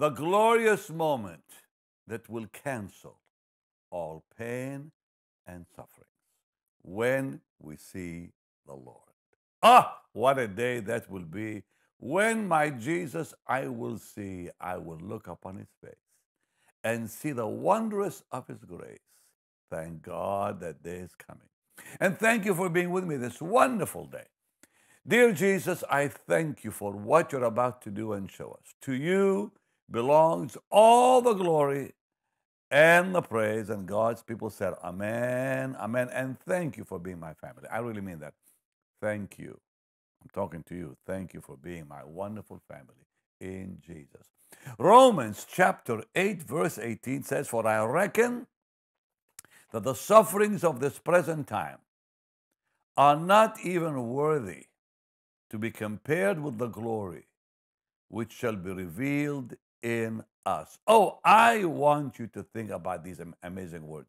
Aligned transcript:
the 0.00 0.08
glorious 0.08 0.88
moment 0.88 1.44
that 2.06 2.26
will 2.30 2.46
cancel 2.64 3.18
all 3.90 4.24
pain 4.38 4.90
and 5.46 5.66
suffering 5.76 6.08
when 6.80 7.38
we 7.58 7.76
see 7.76 8.30
the 8.66 8.72
Lord. 8.72 9.12
Ah, 9.62 9.98
what 10.14 10.38
a 10.38 10.48
day 10.48 10.80
that 10.80 11.10
will 11.10 11.26
be 11.26 11.64
when 11.98 12.48
my 12.48 12.70
Jesus 12.70 13.34
I 13.46 13.66
will 13.66 13.98
see, 13.98 14.48
I 14.58 14.78
will 14.78 15.00
look 15.02 15.26
upon 15.26 15.58
his 15.58 15.68
face 15.84 16.06
and 16.82 17.10
see 17.10 17.32
the 17.32 17.46
wondrous 17.46 18.22
of 18.32 18.46
his 18.46 18.64
grace. 18.64 19.00
Thank 19.70 20.00
God 20.00 20.60
that 20.60 20.82
day 20.82 20.96
is 20.96 21.14
coming. 21.14 21.50
And 22.00 22.18
thank 22.18 22.46
you 22.46 22.54
for 22.54 22.70
being 22.70 22.90
with 22.90 23.04
me 23.04 23.18
this 23.18 23.42
wonderful 23.42 24.06
day. 24.06 24.24
Dear 25.06 25.32
Jesus, 25.32 25.84
I 25.90 26.08
thank 26.08 26.64
you 26.64 26.70
for 26.70 26.92
what 26.92 27.32
you're 27.32 27.44
about 27.44 27.82
to 27.82 27.90
do 27.90 28.14
and 28.14 28.30
show 28.30 28.52
us. 28.52 28.74
To 28.82 28.94
you 28.94 29.52
belongs 29.90 30.56
all 30.70 31.20
the 31.22 31.34
glory 31.34 31.94
and 32.70 33.14
the 33.14 33.22
praise. 33.22 33.70
And 33.70 33.86
God's 33.86 34.22
people 34.22 34.50
said, 34.50 34.74
Amen, 34.84 35.76
Amen. 35.80 36.08
And 36.12 36.38
thank 36.40 36.76
you 36.76 36.84
for 36.84 36.98
being 36.98 37.20
my 37.20 37.34
family. 37.34 37.64
I 37.70 37.78
really 37.78 38.00
mean 38.00 38.20
that. 38.20 38.34
Thank 39.00 39.38
you. 39.38 39.58
I'm 40.22 40.30
talking 40.32 40.62
to 40.64 40.74
you. 40.74 40.96
Thank 41.06 41.34
you 41.34 41.40
for 41.40 41.56
being 41.56 41.88
my 41.88 42.04
wonderful 42.04 42.60
family 42.68 43.06
in 43.40 43.78
Jesus. 43.86 44.28
Romans 44.78 45.46
chapter 45.50 46.04
8, 46.14 46.42
verse 46.42 46.78
18 46.78 47.22
says, 47.22 47.48
For 47.48 47.66
I 47.66 47.84
reckon 47.84 48.46
that 49.72 49.84
the 49.84 49.94
sufferings 49.94 50.64
of 50.64 50.80
this 50.80 50.98
present 50.98 51.46
time 51.46 51.78
are 52.96 53.16
not 53.16 53.58
even 53.64 54.08
worthy 54.08 54.66
to 55.50 55.58
be 55.58 55.70
compared 55.70 56.42
with 56.42 56.58
the 56.58 56.68
glory 56.68 57.26
which 58.08 58.32
shall 58.32 58.56
be 58.56 58.72
revealed 58.72 59.54
in 59.82 60.24
us. 60.46 60.78
Oh, 60.86 61.18
I 61.24 61.64
want 61.64 62.18
you 62.18 62.26
to 62.28 62.42
think 62.42 62.70
about 62.70 63.04
these 63.04 63.20
amazing 63.42 63.86
words. 63.86 64.08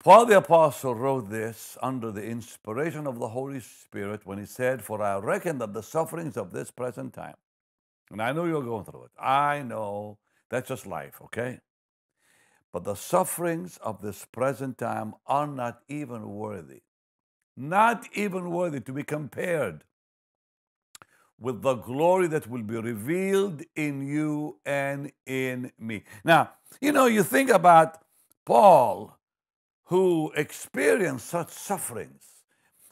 Paul 0.00 0.26
the 0.26 0.38
Apostle 0.38 0.94
wrote 0.94 1.28
this 1.28 1.76
under 1.82 2.12
the 2.12 2.24
inspiration 2.24 3.06
of 3.06 3.18
the 3.18 3.28
Holy 3.28 3.60
Spirit 3.60 4.24
when 4.24 4.38
he 4.38 4.46
said, 4.46 4.82
For 4.82 5.02
I 5.02 5.18
reckon 5.18 5.58
that 5.58 5.72
the 5.72 5.82
sufferings 5.82 6.36
of 6.36 6.52
this 6.52 6.70
present 6.70 7.14
time, 7.14 7.34
and 8.10 8.22
I 8.22 8.32
know 8.32 8.44
you're 8.44 8.62
going 8.62 8.84
through 8.84 9.04
it, 9.04 9.10
I 9.20 9.62
know 9.62 10.18
that's 10.50 10.68
just 10.68 10.86
life, 10.86 11.20
okay? 11.24 11.60
But 12.72 12.84
the 12.84 12.94
sufferings 12.94 13.78
of 13.78 14.00
this 14.00 14.24
present 14.24 14.78
time 14.78 15.14
are 15.26 15.48
not 15.48 15.80
even 15.88 16.30
worthy, 16.30 16.82
not 17.56 18.06
even 18.14 18.50
worthy 18.50 18.80
to 18.80 18.92
be 18.92 19.02
compared 19.02 19.82
with 21.40 21.62
the 21.62 21.74
glory 21.74 22.26
that 22.28 22.48
will 22.48 22.62
be 22.62 22.76
revealed 22.76 23.62
in 23.76 24.06
you 24.06 24.58
and 24.66 25.12
in 25.26 25.72
me. 25.78 26.02
Now, 26.24 26.50
you 26.80 26.92
know, 26.92 27.06
you 27.06 27.22
think 27.22 27.50
about 27.50 27.98
Paul 28.44 29.18
who 29.84 30.32
experienced 30.36 31.26
such 31.26 31.50
sufferings. 31.50 32.24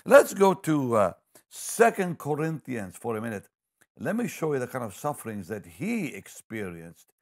Let's 0.04 0.32
go 0.32 0.54
to 0.54 0.94
uh, 0.94 1.12
Second 1.48 2.18
Corinthians 2.18 2.96
for 2.96 3.16
a 3.16 3.20
minute. 3.20 3.48
Let 3.98 4.16
me 4.16 4.28
show 4.28 4.52
you 4.52 4.58
the 4.58 4.66
kind 4.66 4.84
of 4.84 4.94
sufferings 4.94 5.48
that 5.48 5.66
he 5.66 6.08
experienced. 6.08 7.12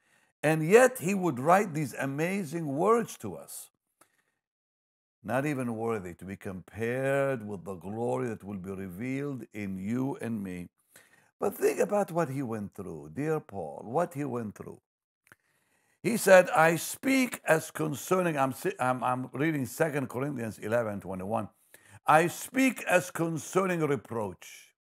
And 0.43 0.69
yet 0.69 0.99
he 0.99 1.15
would 1.15 1.39
write 1.39 1.73
these 1.73 1.95
amazing 1.95 2.67
words 2.67 3.17
to 3.19 3.35
us. 3.37 3.71
Not 5.23 5.47
even 5.47 5.75
worthy 5.75 6.13
to 6.15 6.25
be 6.25 6.37
compared 6.37 7.47
with 7.47 7.65
the 7.65 7.75
glory 7.75 8.29
that 8.29 8.45
will 8.45 8.59
be 8.59 8.71
revealed 8.71 9.45
in 9.55 9.79
you 9.79 10.19
and 10.21 10.43
me. 10.43 10.69
But 11.41 11.57
think 11.57 11.81
about 11.81 12.11
what 12.13 12.31
he 12.31 12.43
went 12.43 12.75
through, 12.75 13.11
dear 13.15 13.41
Paul, 13.41 13.83
what 13.87 14.15
he 14.15 14.25
went 14.25 14.55
through. 14.55 14.81
He 16.03 16.17
said, 16.17 16.51
I 16.51 16.77
speak 16.77 17.41
as 17.47 17.71
concerning, 17.71 18.37
I'm, 18.39 18.55
I'm, 18.79 19.03
I'm 19.03 19.31
reading 19.33 19.67
2 19.67 20.07
Corinthians 20.07 20.59
11 20.59 21.01
21. 21.01 21.49
I 22.07 22.27
speak 22.27 22.83
as 22.85 23.11
concerning 23.11 23.81
reproach, 23.81 24.75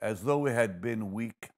as 0.00 0.22
though 0.22 0.38
we 0.38 0.50
had 0.50 0.80
been 0.80 1.12
weak. 1.12 1.50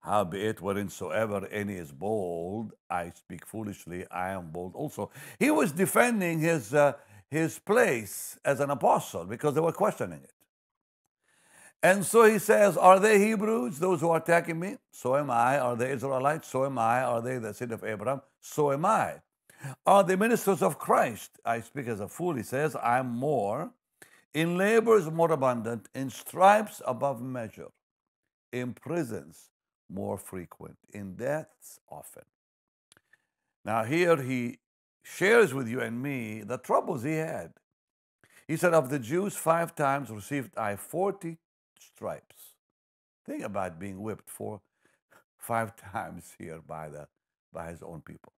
Howbeit, 0.00 0.58
whereinsoever 0.58 1.48
any 1.50 1.74
is 1.74 1.92
bold, 1.92 2.72
I 2.90 3.10
speak 3.14 3.46
foolishly, 3.46 4.06
I 4.10 4.30
am 4.30 4.50
bold 4.50 4.74
also. 4.74 5.10
He 5.38 5.50
was 5.50 5.72
defending 5.72 6.40
his, 6.40 6.74
uh, 6.74 6.94
his 7.30 7.58
place 7.58 8.38
as 8.44 8.60
an 8.60 8.70
apostle 8.70 9.24
because 9.24 9.54
they 9.54 9.60
were 9.62 9.72
questioning 9.72 10.20
it. 10.22 10.33
And 11.84 12.02
so 12.02 12.24
he 12.24 12.38
says, 12.38 12.78
Are 12.78 12.98
they 12.98 13.18
Hebrews, 13.18 13.78
those 13.78 14.00
who 14.00 14.08
are 14.08 14.16
attacking 14.16 14.58
me? 14.58 14.78
So 14.90 15.18
am 15.18 15.30
I. 15.30 15.58
Are 15.58 15.76
they 15.76 15.92
Israelites? 15.92 16.48
So 16.48 16.64
am 16.64 16.78
I. 16.78 17.02
Are 17.02 17.20
they 17.20 17.36
the 17.36 17.52
seed 17.52 17.72
of 17.72 17.84
Abraham? 17.84 18.22
So 18.40 18.72
am 18.72 18.86
I. 18.86 19.16
Are 19.84 20.02
they 20.02 20.16
ministers 20.16 20.62
of 20.62 20.78
Christ? 20.78 21.38
I 21.44 21.60
speak 21.60 21.86
as 21.88 22.00
a 22.00 22.08
fool, 22.08 22.36
he 22.36 22.42
says, 22.42 22.74
I'm 22.82 23.08
more. 23.10 23.70
In 24.32 24.56
labors 24.56 25.10
more 25.10 25.30
abundant, 25.30 25.88
in 25.94 26.08
stripes 26.08 26.80
above 26.86 27.20
measure, 27.20 27.68
in 28.50 28.72
prisons 28.72 29.50
more 29.90 30.16
frequent, 30.16 30.78
in 30.92 31.16
deaths 31.16 31.80
often. 31.90 32.24
Now, 33.62 33.84
here 33.84 34.20
he 34.22 34.58
shares 35.02 35.52
with 35.52 35.68
you 35.68 35.82
and 35.82 36.02
me 36.02 36.42
the 36.42 36.56
troubles 36.56 37.02
he 37.02 37.16
had. 37.16 37.52
He 38.48 38.56
said, 38.56 38.72
Of 38.72 38.88
the 38.88 38.98
Jews, 38.98 39.36
five 39.36 39.74
times 39.74 40.10
received 40.10 40.56
I 40.56 40.76
40 40.76 41.36
stripes. 41.86 42.54
Think 43.26 43.42
about 43.42 43.78
being 43.78 44.02
whipped 44.02 44.28
for 44.28 44.60
five 45.38 45.72
times 45.92 46.34
here 46.38 46.60
by, 46.66 46.88
the, 46.88 47.08
by 47.52 47.70
his 47.70 47.82
own 47.82 48.02
people. 48.02 48.32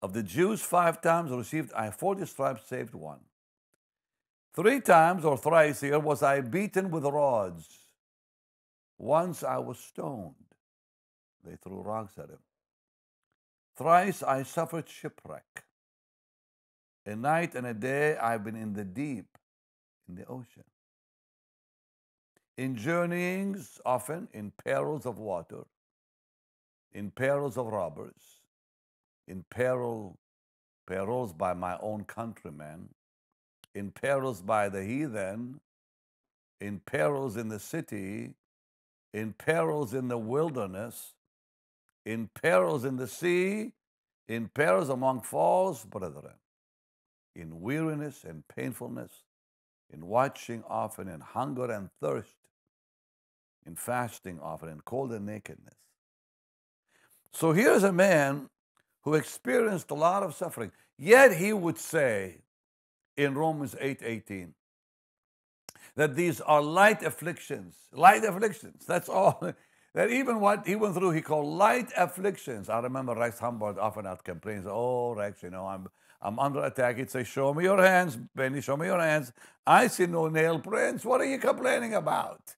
Of 0.00 0.12
the 0.12 0.22
Jews, 0.22 0.60
five 0.62 1.00
times 1.00 1.30
received 1.30 1.72
I 1.74 1.90
40 1.90 2.26
stripes, 2.26 2.68
saved 2.68 2.94
one. 2.94 3.20
Three 4.54 4.80
times 4.80 5.24
or 5.24 5.38
thrice 5.38 5.80
here 5.80 5.98
was 5.98 6.22
I 6.22 6.40
beaten 6.40 6.90
with 6.90 7.04
rods. 7.04 7.68
Once 8.98 9.42
I 9.42 9.58
was 9.58 9.78
stoned. 9.78 10.34
They 11.44 11.56
threw 11.56 11.80
rocks 11.82 12.18
at 12.18 12.30
him. 12.30 12.38
Thrice 13.76 14.22
I 14.22 14.42
suffered 14.42 14.88
shipwreck. 14.88 15.64
A 17.06 17.16
night 17.16 17.54
and 17.54 17.66
a 17.66 17.74
day 17.74 18.16
I've 18.16 18.44
been 18.44 18.54
in 18.54 18.74
the 18.74 18.84
deep, 18.84 19.38
in 20.08 20.16
the 20.16 20.26
ocean 20.26 20.64
in 22.56 22.76
journeyings, 22.76 23.80
often 23.84 24.28
in 24.32 24.52
perils 24.64 25.06
of 25.06 25.18
water, 25.18 25.64
in 26.92 27.10
perils 27.10 27.56
of 27.56 27.66
robbers, 27.66 28.40
in 29.26 29.44
peril, 29.50 30.18
perils 30.86 31.32
by 31.32 31.54
my 31.54 31.78
own 31.80 32.04
countrymen, 32.04 32.90
in 33.74 33.90
perils 33.90 34.42
by 34.42 34.68
the 34.68 34.84
heathen, 34.84 35.60
in 36.60 36.78
perils 36.80 37.36
in 37.36 37.48
the 37.48 37.58
city, 37.58 38.34
in 39.14 39.32
perils 39.32 39.94
in 39.94 40.08
the 40.08 40.18
wilderness, 40.18 41.14
in 42.04 42.28
perils 42.34 42.84
in 42.84 42.96
the 42.96 43.08
sea, 43.08 43.72
in 44.28 44.48
perils 44.48 44.88
among 44.88 45.20
false 45.20 45.84
brethren, 45.84 46.34
in 47.34 47.60
weariness 47.60 48.24
and 48.24 48.46
painfulness, 48.48 49.10
in 49.92 50.06
watching 50.06 50.62
often, 50.68 51.08
in 51.08 51.20
hunger 51.20 51.70
and 51.70 51.90
thirst, 52.00 52.41
in 53.66 53.76
fasting 53.76 54.40
often, 54.40 54.68
in 54.68 54.80
cold 54.80 55.12
and 55.12 55.26
nakedness. 55.26 55.74
So 57.32 57.52
here's 57.52 57.82
a 57.82 57.92
man 57.92 58.48
who 59.02 59.14
experienced 59.14 59.90
a 59.90 59.94
lot 59.94 60.22
of 60.22 60.34
suffering, 60.34 60.70
yet 60.98 61.36
he 61.36 61.52
would 61.52 61.78
say 61.78 62.42
in 63.16 63.34
Romans 63.34 63.74
8 63.80 64.00
18 64.02 64.54
that 65.96 66.16
these 66.16 66.40
are 66.40 66.62
light 66.62 67.02
afflictions. 67.02 67.76
Light 67.92 68.24
afflictions, 68.24 68.84
that's 68.86 69.08
all. 69.08 69.42
that 69.94 70.10
even 70.10 70.40
what 70.40 70.66
he 70.66 70.76
went 70.76 70.94
through, 70.94 71.10
he 71.10 71.20
called 71.20 71.46
light 71.46 71.90
afflictions. 71.96 72.68
I 72.68 72.80
remember 72.80 73.14
Rex 73.14 73.38
Humbard 73.38 73.78
often 73.78 74.06
out 74.06 74.24
complains, 74.24 74.66
oh, 74.66 75.14
Rex, 75.14 75.42
you 75.42 75.50
know, 75.50 75.66
I'm, 75.66 75.88
I'm 76.20 76.38
under 76.38 76.64
attack. 76.64 76.96
He'd 76.96 77.10
say, 77.10 77.24
show 77.24 77.52
me 77.52 77.64
your 77.64 77.82
hands, 77.82 78.16
Benny, 78.34 78.60
show 78.60 78.76
me 78.76 78.86
your 78.86 79.00
hands. 79.00 79.32
I 79.66 79.88
see 79.88 80.06
no 80.06 80.28
nail 80.28 80.58
prints. 80.58 81.04
What 81.04 81.20
are 81.20 81.26
you 81.26 81.38
complaining 81.38 81.94
about? 81.94 82.54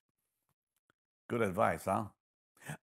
Good 1.35 1.49
advice, 1.49 1.87
huh? 1.87 2.05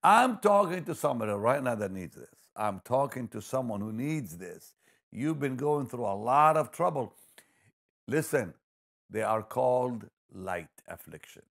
I'm 0.04 0.36
talking 0.36 0.84
to 0.84 0.94
somebody 0.94 1.32
right 1.32 1.62
now 1.62 1.74
that 1.74 1.90
needs 1.90 2.16
this. 2.16 2.28
I'm 2.54 2.80
talking 2.80 3.26
to 3.28 3.40
someone 3.40 3.80
who 3.80 3.94
needs 3.94 4.36
this. 4.36 4.74
You've 5.10 5.40
been 5.40 5.56
going 5.56 5.86
through 5.86 6.04
a 6.04 6.14
lot 6.14 6.58
of 6.58 6.70
trouble. 6.70 7.14
Listen, 8.06 8.52
they 9.08 9.22
are 9.22 9.42
called 9.42 10.04
light 10.34 10.68
afflictions. 10.86 11.46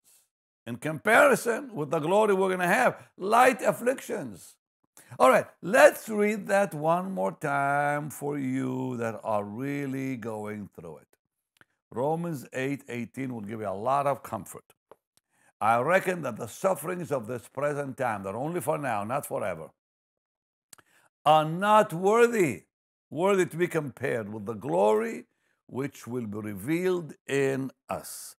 In 0.66 0.76
comparison 0.76 1.74
with 1.74 1.90
the 1.90 2.00
glory 2.00 2.34
we're 2.34 2.48
going 2.48 2.60
to 2.60 2.66
have, 2.66 3.02
light 3.16 3.62
afflictions. 3.62 4.56
All 5.18 5.30
right, 5.30 5.46
let's 5.62 6.06
read 6.10 6.48
that 6.48 6.74
one 6.74 7.12
more 7.12 7.32
time 7.32 8.10
for 8.10 8.38
you 8.38 8.98
that 8.98 9.18
are 9.24 9.44
really 9.44 10.16
going 10.16 10.68
through 10.78 10.98
it. 10.98 11.08
Romans 11.90 12.46
8 12.52 12.84
18 12.90 13.32
will 13.32 13.40
give 13.40 13.60
you 13.60 13.68
a 13.68 13.72
lot 13.72 14.06
of 14.06 14.22
comfort. 14.22 14.74
I 15.60 15.78
reckon 15.80 16.22
that 16.22 16.36
the 16.36 16.46
sufferings 16.46 17.12
of 17.12 17.26
this 17.26 17.46
present 17.48 17.96
time, 17.98 18.22
that 18.22 18.34
are 18.34 18.38
only 18.38 18.60
for 18.60 18.78
now, 18.78 19.04
not 19.04 19.26
forever, 19.26 19.70
are 21.26 21.44
not 21.44 21.92
worthy, 21.92 22.62
worthy 23.10 23.44
to 23.46 23.56
be 23.56 23.66
compared 23.66 24.32
with 24.32 24.46
the 24.46 24.54
glory 24.54 25.26
which 25.66 26.06
will 26.06 26.26
be 26.26 26.38
revealed 26.38 27.14
in 27.28 27.70
us. 27.88 28.36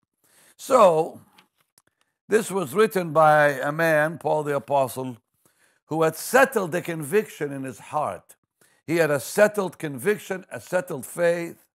So, 0.57 1.21
this 2.29 2.51
was 2.51 2.75
written 2.75 3.13
by 3.13 3.49
a 3.49 3.73
man, 3.73 4.19
Paul 4.19 4.45
the 4.45 4.57
Apostle, 4.57 5.19
who 5.87 6.03
had 6.03 6.17
settled 6.17 6.73
the 6.73 6.81
conviction 6.81 7.53
in 7.53 7.65
his 7.65 7.79
heart. 7.79 8.37
He 8.87 8.97
had 8.97 9.11
a 9.11 9.21
settled 9.21 9.79
conviction, 9.79 10.45
a 10.51 10.61
settled 10.61 11.05
faith. 11.05 11.67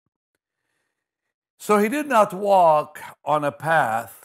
So 1.59 1.79
he 1.79 1.89
did 1.89 2.07
not 2.07 2.33
walk 2.33 3.01
on 3.25 3.45
a 3.45 3.53
path 3.53 4.24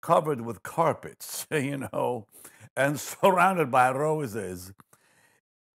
covered 0.00 0.40
with 0.40 0.62
carpets, 0.62 1.46
you 1.52 1.88
know, 1.92 2.26
and 2.76 2.98
surrounded 3.22 3.70
by 3.70 3.90
roses. 3.90 4.72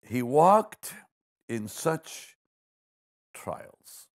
He 0.02 0.22
walked 0.22 0.94
in 1.48 1.68
such 1.68 2.36
trials, 3.32 4.08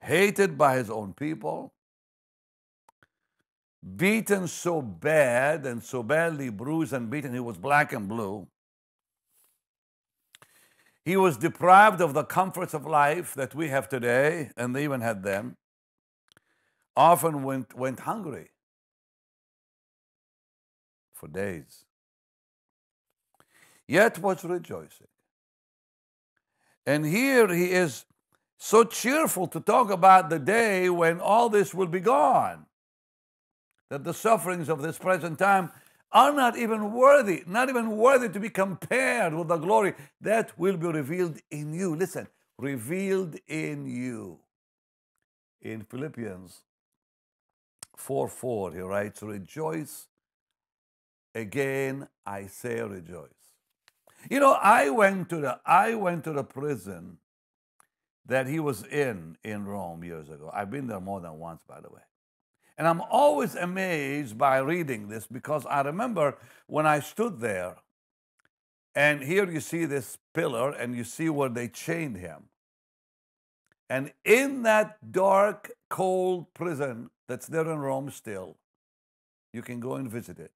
hated 0.00 0.58
by 0.58 0.76
his 0.76 0.90
own 0.90 1.14
people, 1.14 1.72
beaten 3.96 4.48
so 4.48 4.82
bad 4.82 5.64
and 5.64 5.82
so 5.82 6.02
badly 6.02 6.48
bruised 6.48 6.92
and 6.92 7.08
beaten, 7.08 7.32
he 7.32 7.40
was 7.40 7.56
black 7.56 7.92
and 7.92 8.08
blue. 8.08 8.48
He 11.04 11.16
was 11.16 11.36
deprived 11.36 12.00
of 12.00 12.14
the 12.14 12.24
comforts 12.24 12.74
of 12.74 12.84
life 12.84 13.32
that 13.34 13.54
we 13.54 13.68
have 13.68 13.88
today, 13.88 14.50
and 14.56 14.74
they 14.74 14.82
even 14.82 15.02
had 15.02 15.22
them. 15.22 15.56
Often 16.96 17.44
went, 17.44 17.74
went 17.78 18.00
hungry 18.00 18.50
for 21.16 21.28
days. 21.28 21.84
Yet 23.88 24.18
was 24.18 24.44
rejoicing. 24.44 25.08
And 26.86 27.04
here 27.04 27.52
he 27.52 27.72
is 27.72 28.04
so 28.58 28.84
cheerful 28.84 29.48
to 29.48 29.60
talk 29.60 29.90
about 29.90 30.30
the 30.30 30.38
day 30.38 30.88
when 30.88 31.20
all 31.20 31.48
this 31.48 31.74
will 31.74 31.86
be 31.88 32.00
gone 32.00 32.66
that 33.90 34.04
the 34.04 34.14
sufferings 34.14 34.68
of 34.68 34.82
this 34.82 34.98
present 34.98 35.38
time 35.38 35.70
are 36.12 36.32
not 36.32 36.56
even 36.56 36.92
worthy, 36.92 37.42
not 37.46 37.68
even 37.68 37.96
worthy 37.96 38.28
to 38.28 38.40
be 38.40 38.48
compared 38.48 39.34
with 39.34 39.48
the 39.48 39.56
glory 39.56 39.94
that 40.20 40.58
will 40.58 40.76
be 40.76 40.86
revealed 40.86 41.38
in 41.50 41.72
you. 41.72 41.94
Listen, 41.94 42.26
revealed 42.58 43.36
in 43.48 43.86
you. 43.86 44.38
In 45.60 45.82
Philippians 45.82 46.62
4 47.96 48.28
4, 48.28 48.72
he 48.72 48.80
writes, 48.80 49.22
Rejoice. 49.22 50.06
Again, 51.36 52.08
I 52.24 52.46
say 52.46 52.80
rejoice. 52.80 53.28
You 54.30 54.40
know, 54.40 54.52
I 54.52 54.88
went 54.88 55.28
to 55.28 55.36
the 55.36 55.60
I 55.66 55.94
went 55.94 56.24
to 56.24 56.32
the 56.32 56.42
prison 56.42 57.18
that 58.24 58.46
he 58.46 58.58
was 58.58 58.84
in 58.84 59.36
in 59.44 59.66
Rome 59.66 60.02
years 60.02 60.30
ago. 60.30 60.50
I've 60.50 60.70
been 60.70 60.86
there 60.86 60.98
more 60.98 61.20
than 61.20 61.38
once, 61.38 61.60
by 61.68 61.82
the 61.82 61.90
way. 61.90 62.00
And 62.78 62.88
I'm 62.88 63.02
always 63.02 63.54
amazed 63.54 64.38
by 64.38 64.56
reading 64.60 65.08
this 65.08 65.26
because 65.26 65.66
I 65.66 65.82
remember 65.82 66.38
when 66.68 66.86
I 66.86 67.00
stood 67.00 67.40
there, 67.40 67.76
and 68.94 69.22
here 69.22 69.50
you 69.50 69.60
see 69.60 69.84
this 69.84 70.16
pillar, 70.32 70.70
and 70.70 70.96
you 70.96 71.04
see 71.04 71.28
where 71.28 71.50
they 71.50 71.68
chained 71.68 72.16
him. 72.16 72.44
And 73.90 74.10
in 74.24 74.62
that 74.62 75.12
dark, 75.12 75.70
cold 75.90 76.54
prison 76.54 77.10
that's 77.28 77.46
there 77.46 77.70
in 77.70 77.78
Rome 77.78 78.10
still, 78.10 78.56
you 79.52 79.60
can 79.60 79.80
go 79.80 79.96
and 79.96 80.10
visit 80.10 80.38
it. 80.38 80.52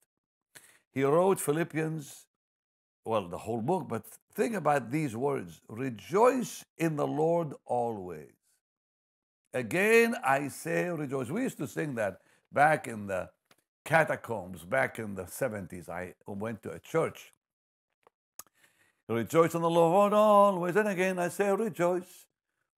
He 0.92 1.02
wrote 1.02 1.40
Philippians, 1.40 2.26
well, 3.04 3.28
the 3.28 3.38
whole 3.38 3.62
book, 3.62 3.86
but 3.88 4.04
think 4.34 4.54
about 4.54 4.90
these 4.90 5.16
words 5.16 5.60
Rejoice 5.68 6.64
in 6.78 6.96
the 6.96 7.06
Lord 7.06 7.52
always. 7.64 8.32
Again, 9.52 10.14
I 10.24 10.48
say 10.48 10.88
rejoice. 10.88 11.28
We 11.28 11.42
used 11.42 11.58
to 11.58 11.66
sing 11.66 11.96
that 11.96 12.20
back 12.52 12.86
in 12.86 13.06
the 13.08 13.30
catacombs, 13.84 14.64
back 14.64 14.98
in 14.98 15.16
the 15.16 15.24
70s. 15.24 15.88
I 15.88 16.14
went 16.26 16.62
to 16.62 16.70
a 16.70 16.78
church. 16.78 17.32
Rejoice 19.08 19.54
in 19.56 19.62
the 19.62 19.70
Lord 19.70 20.12
always. 20.12 20.76
And 20.76 20.88
again, 20.88 21.18
I 21.18 21.28
say 21.28 21.50
rejoice. 21.50 22.26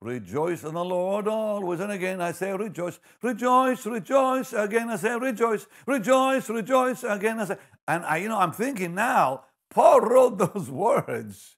Rejoice 0.03 0.65
in 0.65 0.75
the 0.75 0.85
Lord 0.85 1.29
always. 1.29 1.79
And 1.79 1.93
again, 1.93 2.21
I 2.21 2.33
say 2.33 2.53
rejoice. 2.53 2.99
Rejoice, 3.23 3.87
rejoice. 3.87 4.53
Again, 4.53 4.91
I 4.91 4.97
say 4.97 5.17
rejoice. 5.17 5.67
Rejoice, 5.87 6.49
rejoice. 6.49 7.05
Again, 7.05 7.39
I 7.39 7.45
say. 7.45 7.57
And 7.87 8.05
I, 8.05 8.17
you 8.17 8.29
know, 8.29 8.39
I'm 8.39 8.51
thinking 8.51 8.97
now, 8.97 9.45
Paul 9.71 10.01
wrote 10.01 10.39
those 10.55 10.69
words 10.69 11.57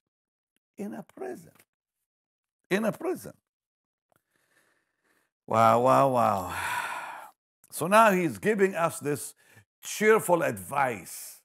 in 0.77 0.93
a 0.93 1.05
prison. 1.17 1.53
In 2.71 2.85
a 2.85 2.93
prison. 2.93 3.33
Wow, 5.47 5.81
wow, 5.81 6.09
wow. 6.09 6.55
So 7.71 7.89
now 7.89 8.13
he's 8.13 8.39
giving 8.39 8.77
us 8.77 9.01
this 9.01 9.35
cheerful 9.83 10.45
advice 10.45 11.41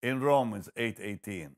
in 0.00 0.20
Romans 0.20 0.68
8:18. 0.76 1.56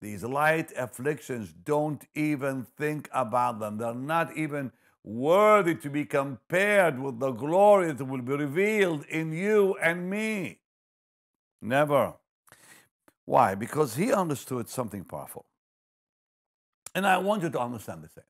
These 0.00 0.24
light 0.24 0.72
afflictions, 0.76 1.52
don't 1.52 2.04
even 2.14 2.66
think 2.76 3.08
about 3.12 3.58
them. 3.58 3.78
They're 3.78 3.94
not 3.94 4.36
even 4.36 4.72
worthy 5.02 5.74
to 5.76 5.90
be 5.90 6.04
compared 6.04 7.00
with 7.00 7.18
the 7.18 7.32
glory 7.32 7.92
that 7.92 8.04
will 8.04 8.22
be 8.22 8.34
revealed 8.34 9.04
in 9.06 9.32
you 9.32 9.76
and 9.82 10.08
me. 10.08 10.60
Never. 11.60 12.14
Why? 13.24 13.54
Because 13.54 13.96
he 13.96 14.12
understood 14.12 14.68
something 14.68 15.04
powerful. 15.04 15.46
And 16.94 17.06
I 17.06 17.18
want 17.18 17.42
you 17.42 17.50
to 17.50 17.60
understand 17.60 18.04
the 18.04 18.08
same. 18.08 18.24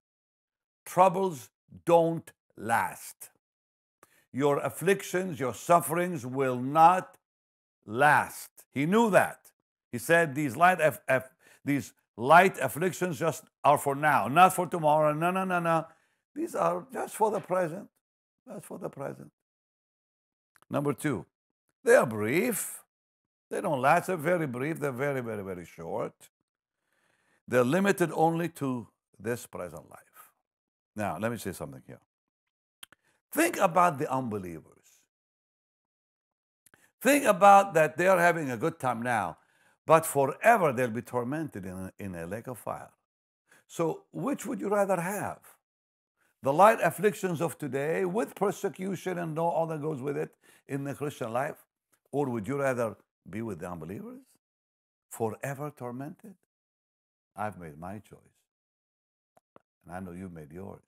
Troubles 0.85 1.51
don't 1.85 2.33
last. 2.57 3.31
Your 4.33 4.59
afflictions, 4.59 5.39
your 5.39 5.55
sufferings 5.55 6.25
will 6.25 6.57
not 6.57 7.17
last. 7.87 8.51
He 8.73 8.87
knew 8.87 9.11
that. 9.11 9.51
He 9.91 9.99
said 9.99 10.35
these 10.35 10.57
light, 10.57 10.81
aff- 10.81 11.31
these 11.65 11.93
light 12.17 12.59
afflictions 12.61 13.19
just 13.19 13.45
are 13.65 13.79
for 13.79 13.95
now, 13.95 14.29
not 14.29 14.55
for 14.55 14.67
tomorrow. 14.67 15.13
No, 15.13 15.31
no, 15.31 15.45
no, 15.45 15.61
no. 15.61 15.87
These 16.35 16.55
are 16.55 16.87
just 16.93 17.15
for 17.15 17.31
the 17.31 17.41
present. 17.41 17.89
Just 18.47 18.67
for 18.67 18.79
the 18.79 18.89
present. 18.89 19.31
Number 20.71 20.93
two, 20.93 21.27
they 21.85 21.95
are 21.95 22.07
brief. 22.07 22.83
They 23.51 23.61
don't 23.61 23.81
last. 23.81 24.07
They're 24.07 24.17
very 24.17 24.47
brief. 24.47 24.79
They're 24.81 24.93
very, 24.93 25.21
very, 25.21 25.43
very 25.43 25.65
short. 25.65 26.13
They're 27.47 27.65
limited 27.65 28.11
only 28.13 28.49
to 28.51 28.89
this 29.19 29.47
present 29.47 29.89
life. 29.91 30.33
Now, 30.95 31.19
let 31.19 31.31
me 31.31 31.39
say 31.39 31.53
something 31.53 31.83
here. 31.87 32.01
Think 33.33 33.57
about 33.57 33.99
the 33.99 34.13
unbelievers. 34.13 34.75
Think 37.01 37.25
about 37.25 37.75
that 37.75 37.97
they 37.97 38.07
are 38.09 38.19
having 38.19 38.51
a 38.51 38.57
good 38.57 38.79
time 38.79 39.03
now, 39.03 39.39
but 39.89 40.05
forever 40.05 40.71
they'll 40.71 40.91
be 40.91 41.01
tormented 41.01 41.65
in 41.65 41.73
a, 41.73 41.93
in 41.99 42.15
a 42.15 42.27
lake 42.27 42.47
of 42.47 42.59
fire. 42.59 42.91
So, 43.67 44.03
which 44.13 44.45
would 44.45 44.61
you 44.61 44.69
rather 44.69 45.01
have? 45.01 45.41
The 46.43 46.53
light 46.53 46.79
afflictions 46.83 47.41
of 47.41 47.57
today 47.57 48.05
with 48.05 48.35
persecution 48.35 49.19
and 49.19 49.39
all 49.39 49.67
that 49.69 49.81
goes 49.81 50.03
with 50.03 50.19
it 50.19 50.35
in 50.69 50.85
the 50.85 50.95
Christian 50.95 51.33
life? 51.33 51.57
Or 52.13 52.29
would 52.29 52.47
you 52.47 52.61
rather 52.61 52.97
be 53.29 53.41
with 53.41 53.61
the 53.61 53.71
unbelievers? 53.71 54.21
Forever 55.09 55.73
tormented? 55.75 56.35
I've 57.35 57.59
made 57.59 57.79
my 57.79 57.99
choice. 57.99 58.19
And 59.87 59.95
I 59.97 60.01
know 60.01 60.13
you've 60.13 60.35
made 60.35 60.53
yours. 60.53 60.83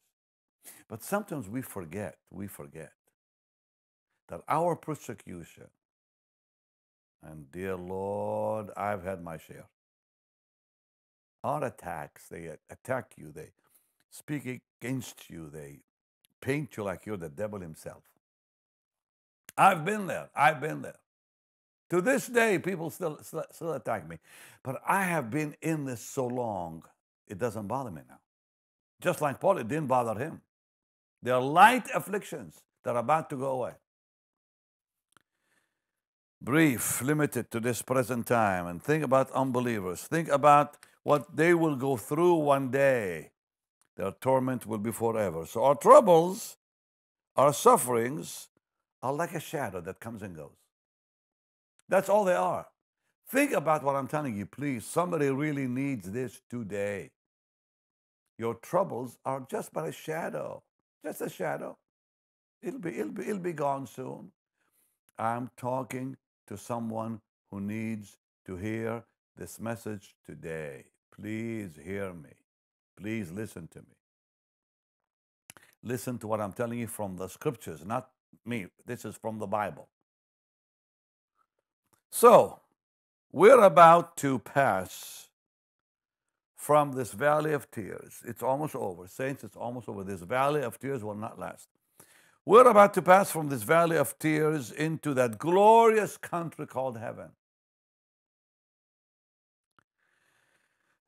But 0.88 1.02
sometimes 1.02 1.48
we 1.48 1.62
forget, 1.62 2.18
we 2.30 2.46
forget 2.46 2.92
that 4.28 4.42
our 4.46 4.76
persecution, 4.76 5.68
and 7.22 7.50
dear 7.52 7.76
Lord, 7.76 8.70
I've 8.76 9.04
had 9.04 9.22
my 9.22 9.38
share. 9.38 9.66
Our 11.42 11.64
attacks, 11.64 12.28
they 12.28 12.50
attack 12.68 13.12
you, 13.16 13.32
they 13.32 13.50
speak 14.10 14.62
against 14.80 15.30
you, 15.30 15.48
they 15.50 15.80
paint 16.40 16.76
you 16.76 16.84
like 16.84 17.06
you're 17.06 17.16
the 17.16 17.28
devil 17.28 17.60
himself. 17.60 18.02
I've 19.56 19.84
been 19.84 20.06
there, 20.06 20.30
I've 20.34 20.60
been 20.60 20.82
there. 20.82 20.98
To 21.90 22.00
this 22.00 22.28
day, 22.28 22.58
people 22.58 22.88
still, 22.90 23.18
still, 23.22 23.44
still 23.50 23.72
attack 23.72 24.08
me. 24.08 24.18
But 24.62 24.80
I 24.86 25.02
have 25.02 25.30
been 25.30 25.56
in 25.60 25.84
this 25.84 26.00
so 26.00 26.26
long, 26.26 26.84
it 27.26 27.38
doesn't 27.38 27.66
bother 27.66 27.90
me 27.90 28.02
now. 28.08 28.20
Just 29.00 29.20
like 29.20 29.40
Paul, 29.40 29.58
it 29.58 29.68
didn't 29.68 29.88
bother 29.88 30.18
him. 30.18 30.40
They 31.22 31.30
are 31.30 31.40
light 31.40 31.88
afflictions 31.94 32.60
that 32.84 32.96
are 32.96 33.00
about 33.00 33.28
to 33.30 33.36
go 33.36 33.50
away. 33.50 33.72
Brief, 36.42 37.02
limited 37.02 37.50
to 37.50 37.60
this 37.60 37.82
present 37.82 38.26
time, 38.26 38.66
and 38.66 38.82
think 38.82 39.04
about 39.04 39.30
unbelievers. 39.32 40.04
Think 40.04 40.28
about 40.30 40.78
what 41.02 41.36
they 41.36 41.52
will 41.52 41.76
go 41.76 41.98
through 41.98 42.34
one 42.34 42.70
day. 42.70 43.32
Their 43.96 44.12
torment 44.12 44.64
will 44.66 44.78
be 44.78 44.90
forever. 44.90 45.44
So, 45.44 45.64
our 45.64 45.74
troubles, 45.74 46.56
our 47.36 47.52
sufferings, 47.52 48.48
are 49.02 49.12
like 49.12 49.34
a 49.34 49.40
shadow 49.40 49.82
that 49.82 50.00
comes 50.00 50.22
and 50.22 50.34
goes. 50.34 50.56
That's 51.90 52.08
all 52.08 52.24
they 52.24 52.34
are. 52.34 52.66
Think 53.28 53.52
about 53.52 53.84
what 53.84 53.94
I'm 53.94 54.08
telling 54.08 54.34
you, 54.34 54.46
please. 54.46 54.86
Somebody 54.86 55.28
really 55.28 55.66
needs 55.66 56.10
this 56.10 56.40
today. 56.48 57.10
Your 58.38 58.54
troubles 58.54 59.18
are 59.26 59.46
just 59.50 59.74
but 59.74 59.86
a 59.86 59.92
shadow, 59.92 60.62
just 61.04 61.20
a 61.20 61.28
shadow. 61.28 61.76
It'll 62.62 62.80
be, 62.80 62.98
it'll 62.98 63.12
be, 63.12 63.22
it'll 63.24 63.38
be 63.38 63.52
gone 63.52 63.86
soon. 63.86 64.32
I'm 65.18 65.50
talking 65.58 66.16
to 66.50 66.58
someone 66.58 67.20
who 67.50 67.60
needs 67.60 68.18
to 68.44 68.56
hear 68.56 69.04
this 69.36 69.60
message 69.60 70.16
today. 70.26 70.84
Please 71.14 71.78
hear 71.82 72.12
me. 72.12 72.30
Please 72.96 73.30
listen 73.30 73.68
to 73.68 73.78
me. 73.78 73.94
Listen 75.84 76.18
to 76.18 76.26
what 76.26 76.40
I'm 76.40 76.52
telling 76.52 76.80
you 76.80 76.88
from 76.88 77.16
the 77.16 77.28
scriptures, 77.28 77.86
not 77.86 78.10
me. 78.44 78.66
This 78.84 79.04
is 79.04 79.14
from 79.14 79.38
the 79.38 79.46
Bible. 79.46 79.88
So, 82.10 82.58
we're 83.30 83.62
about 83.62 84.16
to 84.18 84.40
pass 84.40 85.28
from 86.56 86.92
this 86.92 87.12
valley 87.12 87.52
of 87.52 87.70
tears. 87.70 88.22
It's 88.26 88.42
almost 88.42 88.74
over. 88.74 89.06
Saints, 89.06 89.44
it's 89.44 89.56
almost 89.56 89.88
over. 89.88 90.02
This 90.02 90.22
valley 90.22 90.62
of 90.62 90.80
tears 90.80 91.04
will 91.04 91.14
not 91.14 91.38
last. 91.38 91.68
We're 92.44 92.68
about 92.68 92.94
to 92.94 93.02
pass 93.02 93.30
from 93.30 93.48
this 93.48 93.62
valley 93.62 93.96
of 93.96 94.18
tears 94.18 94.72
into 94.72 95.14
that 95.14 95.38
glorious 95.38 96.16
country 96.16 96.66
called 96.66 96.98
heaven. 96.98 97.30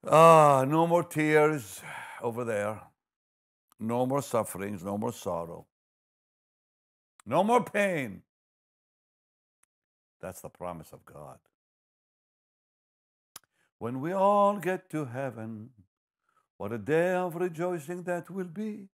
Ah, 0.07 0.65
no 0.67 0.87
more 0.87 1.05
tears 1.05 1.81
over 2.21 2.45
there. 2.45 2.81
No 3.79 4.07
more 4.07 4.23
sufferings, 4.23 4.85
no 4.85 4.99
more 4.99 5.13
sorrow. 5.13 5.67
No 7.25 7.43
more 7.43 7.65
pain. 7.65 8.23
That's 10.21 10.41
the 10.41 10.49
promise 10.49 10.93
of 10.93 11.05
God. 11.05 11.39
When 13.79 14.01
we 14.01 14.13
all 14.13 14.59
get 14.59 14.91
to 14.91 15.07
heaven, 15.07 15.71
what 16.57 16.73
a 16.73 16.79
day 16.79 17.15
of 17.15 17.35
rejoicing 17.35 18.05
that 18.05 18.31
will 18.31 18.45
be. 18.45 18.89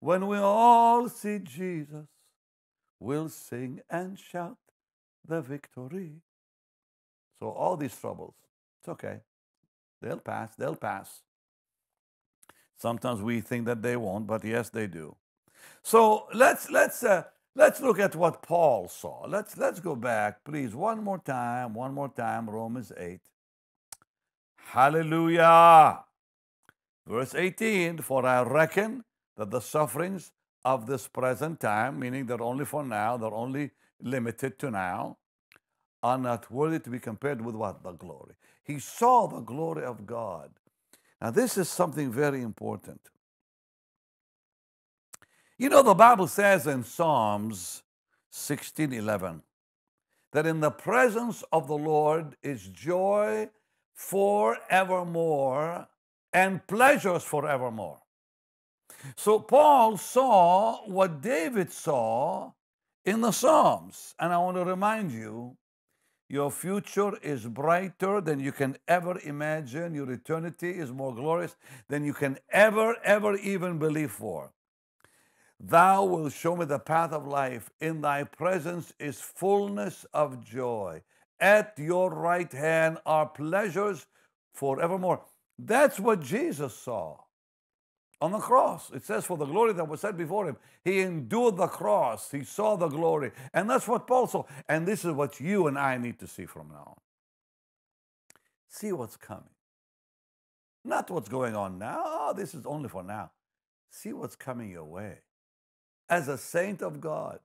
When 0.00 0.26
we 0.26 0.38
all 0.38 1.08
see 1.08 1.38
Jesus, 1.38 2.06
we'll 2.98 3.28
sing 3.28 3.80
and 3.88 4.18
shout 4.18 4.56
the 5.26 5.40
victory. 5.40 6.22
So, 7.38 7.50
all 7.50 7.76
these 7.76 7.96
troubles, 7.98 8.34
it's 8.80 8.88
okay. 8.88 9.20
They'll 10.02 10.18
pass, 10.18 10.54
they'll 10.56 10.76
pass. 10.76 11.22
Sometimes 12.76 13.20
we 13.20 13.42
think 13.42 13.66
that 13.66 13.82
they 13.82 13.96
won't, 13.96 14.26
but 14.26 14.42
yes, 14.42 14.70
they 14.70 14.86
do. 14.86 15.14
So 15.82 16.26
let's 16.32 16.70
let's 16.70 17.02
uh, 17.02 17.24
let's 17.54 17.80
look 17.80 17.98
at 17.98 18.16
what 18.16 18.42
Paul 18.42 18.88
saw. 18.88 19.26
Let's 19.28 19.56
let's 19.56 19.80
go 19.80 19.94
back, 19.94 20.44
please, 20.44 20.74
one 20.74 21.04
more 21.04 21.18
time, 21.18 21.74
one 21.74 21.92
more 21.92 22.08
time, 22.08 22.48
Romans 22.48 22.92
8. 22.96 23.20
Hallelujah. 24.56 26.04
Verse 27.06 27.34
18, 27.34 27.98
for 27.98 28.24
I 28.24 28.42
reckon 28.42 29.04
that 29.40 29.50
the 29.50 29.60
sufferings 29.60 30.32
of 30.66 30.86
this 30.86 31.08
present 31.08 31.60
time, 31.60 31.98
meaning 31.98 32.26
they're 32.26 32.42
only 32.42 32.66
for 32.66 32.84
now, 32.84 33.16
they're 33.16 33.32
only 33.32 33.70
limited 34.02 34.58
to 34.58 34.70
now, 34.70 35.16
are 36.02 36.18
not 36.18 36.50
worthy 36.52 36.78
to 36.78 36.90
be 36.90 36.98
compared 36.98 37.42
with 37.42 37.54
what? 37.54 37.82
The 37.82 37.92
glory. 37.92 38.34
He 38.64 38.78
saw 38.78 39.28
the 39.28 39.40
glory 39.40 39.82
of 39.82 40.04
God. 40.04 40.50
Now, 41.22 41.30
this 41.30 41.56
is 41.56 41.70
something 41.70 42.12
very 42.12 42.42
important. 42.42 43.00
You 45.56 45.70
know, 45.70 45.82
the 45.82 45.94
Bible 45.94 46.26
says 46.26 46.66
in 46.66 46.84
Psalms 46.84 47.82
16 48.28 48.92
11 48.92 49.42
that 50.32 50.44
in 50.44 50.60
the 50.60 50.70
presence 50.70 51.42
of 51.50 51.66
the 51.66 51.78
Lord 51.78 52.36
is 52.42 52.68
joy 52.68 53.48
forevermore 53.94 55.88
and 56.30 56.66
pleasures 56.66 57.24
forevermore. 57.24 58.00
So 59.16 59.38
Paul 59.38 59.96
saw 59.96 60.86
what 60.86 61.20
David 61.20 61.72
saw 61.72 62.52
in 63.04 63.20
the 63.20 63.32
Psalms. 63.32 64.14
And 64.18 64.32
I 64.32 64.38
want 64.38 64.56
to 64.56 64.64
remind 64.64 65.12
you 65.12 65.56
your 66.28 66.50
future 66.50 67.16
is 67.22 67.46
brighter 67.46 68.20
than 68.20 68.38
you 68.38 68.52
can 68.52 68.76
ever 68.86 69.18
imagine. 69.24 69.94
Your 69.94 70.10
eternity 70.12 70.70
is 70.70 70.92
more 70.92 71.14
glorious 71.14 71.56
than 71.88 72.04
you 72.04 72.12
can 72.12 72.38
ever, 72.50 72.96
ever 73.02 73.36
even 73.36 73.78
believe 73.78 74.12
for. 74.12 74.52
Thou 75.58 76.04
wilt 76.04 76.32
show 76.32 76.56
me 76.56 76.64
the 76.64 76.78
path 76.78 77.12
of 77.12 77.26
life. 77.26 77.70
In 77.80 78.00
thy 78.00 78.24
presence 78.24 78.92
is 78.98 79.20
fullness 79.20 80.06
of 80.14 80.42
joy. 80.44 81.02
At 81.38 81.74
your 81.78 82.10
right 82.10 82.50
hand 82.52 82.98
are 83.04 83.26
pleasures 83.26 84.06
forevermore. 84.52 85.22
That's 85.58 85.98
what 85.98 86.20
Jesus 86.20 86.74
saw 86.74 87.18
on 88.20 88.32
the 88.32 88.38
cross. 88.38 88.90
It 88.90 89.04
says, 89.04 89.24
For 89.24 89.36
the 89.36 89.46
glory 89.46 89.72
that 89.72 89.88
was 89.88 90.00
set 90.00 90.16
before 90.16 90.48
him, 90.48 90.56
he 90.84 91.00
endured 91.00 91.56
the 91.56 91.66
cross. 91.66 92.30
He 92.30 92.44
saw 92.44 92.76
the 92.76 92.88
glory. 92.88 93.32
And 93.54 93.68
that's 93.68 93.88
what 93.88 94.06
Paul 94.06 94.26
saw. 94.26 94.44
And 94.68 94.86
this 94.86 95.04
is 95.04 95.12
what 95.12 95.40
you 95.40 95.66
and 95.66 95.78
I 95.78 95.96
need 95.96 96.18
to 96.20 96.26
see 96.26 96.46
from 96.46 96.68
now 96.68 96.84
on. 96.86 96.96
See 98.68 98.92
what's 98.92 99.16
coming. 99.16 99.44
Not 100.84 101.10
what's 101.10 101.28
going 101.28 101.54
on 101.56 101.78
now. 101.78 102.02
Oh, 102.04 102.34
this 102.34 102.54
is 102.54 102.64
only 102.66 102.88
for 102.88 103.02
now. 103.02 103.30
See 103.90 104.12
what's 104.12 104.36
coming 104.36 104.70
your 104.70 104.84
way. 104.84 105.18
As 106.08 106.28
a 106.28 106.38
saint 106.38 106.82
of 106.82 107.00
God, 107.00 107.40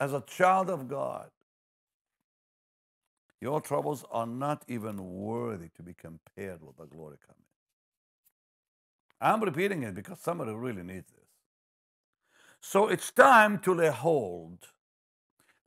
as 0.00 0.12
a 0.12 0.22
child 0.22 0.68
of 0.68 0.88
God, 0.88 1.30
your 3.40 3.60
troubles 3.60 4.04
are 4.10 4.26
not 4.26 4.64
even 4.68 4.96
worthy 4.98 5.68
to 5.76 5.82
be 5.82 5.94
compared 5.94 6.62
with 6.62 6.76
the 6.76 6.86
glory 6.86 7.16
coming. 7.26 7.42
I'm 9.22 9.40
repeating 9.42 9.84
it 9.84 9.94
because 9.94 10.18
somebody 10.18 10.52
really 10.52 10.82
needs 10.82 11.10
this. 11.12 11.22
So 12.60 12.88
it's 12.88 13.10
time 13.10 13.58
to 13.60 13.74
lay 13.74 13.90
hold, 13.90 14.68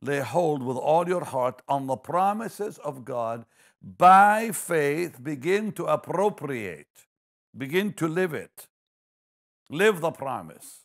lay 0.02 0.20
hold 0.20 0.62
with 0.62 0.76
all 0.76 1.08
your 1.08 1.24
heart 1.24 1.62
on 1.68 1.86
the 1.86 1.96
promises 1.96 2.78
of 2.78 3.04
God. 3.04 3.46
By 3.82 4.50
faith, 4.52 5.22
begin 5.22 5.72
to 5.72 5.86
appropriate, 5.86 7.06
begin 7.56 7.92
to 7.94 8.08
live 8.08 8.34
it. 8.34 8.68
Live 9.70 10.00
the 10.00 10.10
promise. 10.10 10.82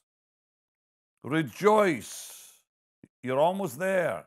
Rejoice. 1.24 2.54
You're 3.24 3.40
almost 3.40 3.78
there. 3.80 4.26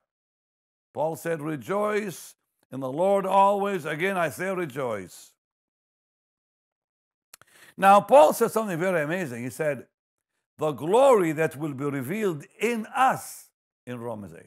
Paul 0.93 1.17
said, 1.17 1.43
Rejoice 1.43 2.37
in 2.73 2.81
the 2.81 2.91
Lord 2.93 3.27
always. 3.27 3.85
Again, 3.85 4.17
I 4.17 4.31
say, 4.31 4.55
Rejoice. 4.55 5.34
Now, 7.77 8.01
Paul 8.01 8.33
said 8.33 8.51
something 8.51 8.79
very 8.79 9.03
amazing. 9.03 9.43
He 9.43 9.51
said, 9.51 9.87
the 10.59 10.73
glory 10.73 11.33
that 11.33 11.57
will 11.57 11.75
be 11.75 11.85
revealed 11.85 12.45
in 12.61 12.87
us 12.95 13.49
in 13.87 13.99
Romans 13.99 14.35
8. 14.35 14.47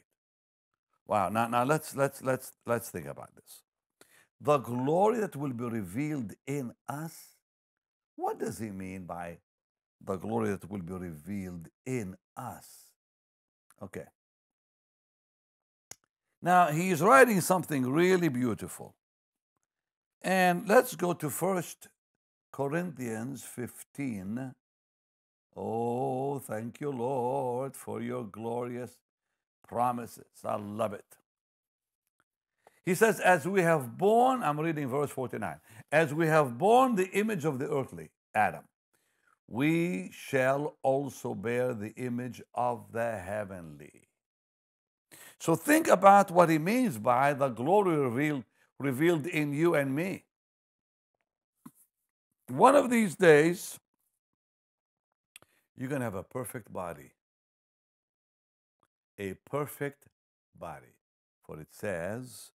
Wow, 1.06 1.28
now, 1.28 1.46
now 1.48 1.64
let's, 1.64 1.94
let's, 1.94 2.22
let's, 2.22 2.52
let's 2.66 2.90
think 2.90 3.06
about 3.06 3.34
this. 3.34 3.62
The 4.40 4.58
glory 4.58 5.18
that 5.20 5.36
will 5.36 5.52
be 5.52 5.64
revealed 5.64 6.32
in 6.46 6.72
us, 6.88 7.34
what 8.16 8.38
does 8.38 8.58
he 8.58 8.70
mean 8.70 9.04
by 9.04 9.38
the 10.04 10.16
glory 10.16 10.50
that 10.50 10.70
will 10.70 10.82
be 10.82 10.94
revealed 10.94 11.68
in 11.84 12.16
us? 12.36 12.66
Okay. 13.82 14.04
Now, 16.40 16.68
he 16.68 16.90
is 16.90 17.02
writing 17.02 17.40
something 17.40 17.90
really 17.90 18.28
beautiful. 18.28 18.94
And 20.22 20.68
let's 20.68 20.94
go 20.94 21.12
to 21.14 21.30
First 21.30 21.88
Corinthians 22.52 23.44
15. 23.44 24.54
Oh, 25.56 26.38
thank 26.38 26.80
you, 26.80 26.90
Lord, 26.90 27.76
for 27.76 28.00
your 28.00 28.24
glorious 28.24 28.96
promises. 29.66 30.26
I 30.44 30.56
love 30.56 30.92
it. 30.94 31.04
He 32.84 32.94
says, 32.94 33.20
As 33.20 33.46
we 33.46 33.62
have 33.62 33.98
borne, 33.98 34.42
I'm 34.42 34.58
reading 34.60 34.88
verse 34.88 35.10
49, 35.10 35.56
as 35.92 36.14
we 36.14 36.26
have 36.28 36.58
borne 36.58 36.94
the 36.94 37.10
image 37.10 37.44
of 37.44 37.58
the 37.58 37.68
earthly, 37.70 38.10
Adam, 38.34 38.64
we 39.48 40.10
shall 40.12 40.76
also 40.82 41.34
bear 41.34 41.74
the 41.74 41.92
image 41.96 42.42
of 42.54 42.92
the 42.92 43.18
heavenly. 43.18 44.08
So 45.40 45.54
think 45.54 45.88
about 45.88 46.30
what 46.30 46.50
he 46.50 46.58
means 46.58 46.98
by 46.98 47.34
the 47.34 47.48
glory 47.48 47.96
revealed, 47.96 48.44
revealed 48.78 49.26
in 49.26 49.52
you 49.52 49.74
and 49.74 49.94
me. 49.94 50.24
One 52.48 52.74
of 52.74 52.90
these 52.90 53.14
days, 53.14 53.78
you're 55.76 55.88
going 55.88 56.00
to 56.00 56.04
have 56.04 56.14
a 56.14 56.22
perfect 56.22 56.72
body. 56.72 57.12
A 59.18 59.34
perfect 59.48 60.06
body. 60.58 60.94
For 61.44 61.60
it 61.60 61.68
says, 61.70 62.52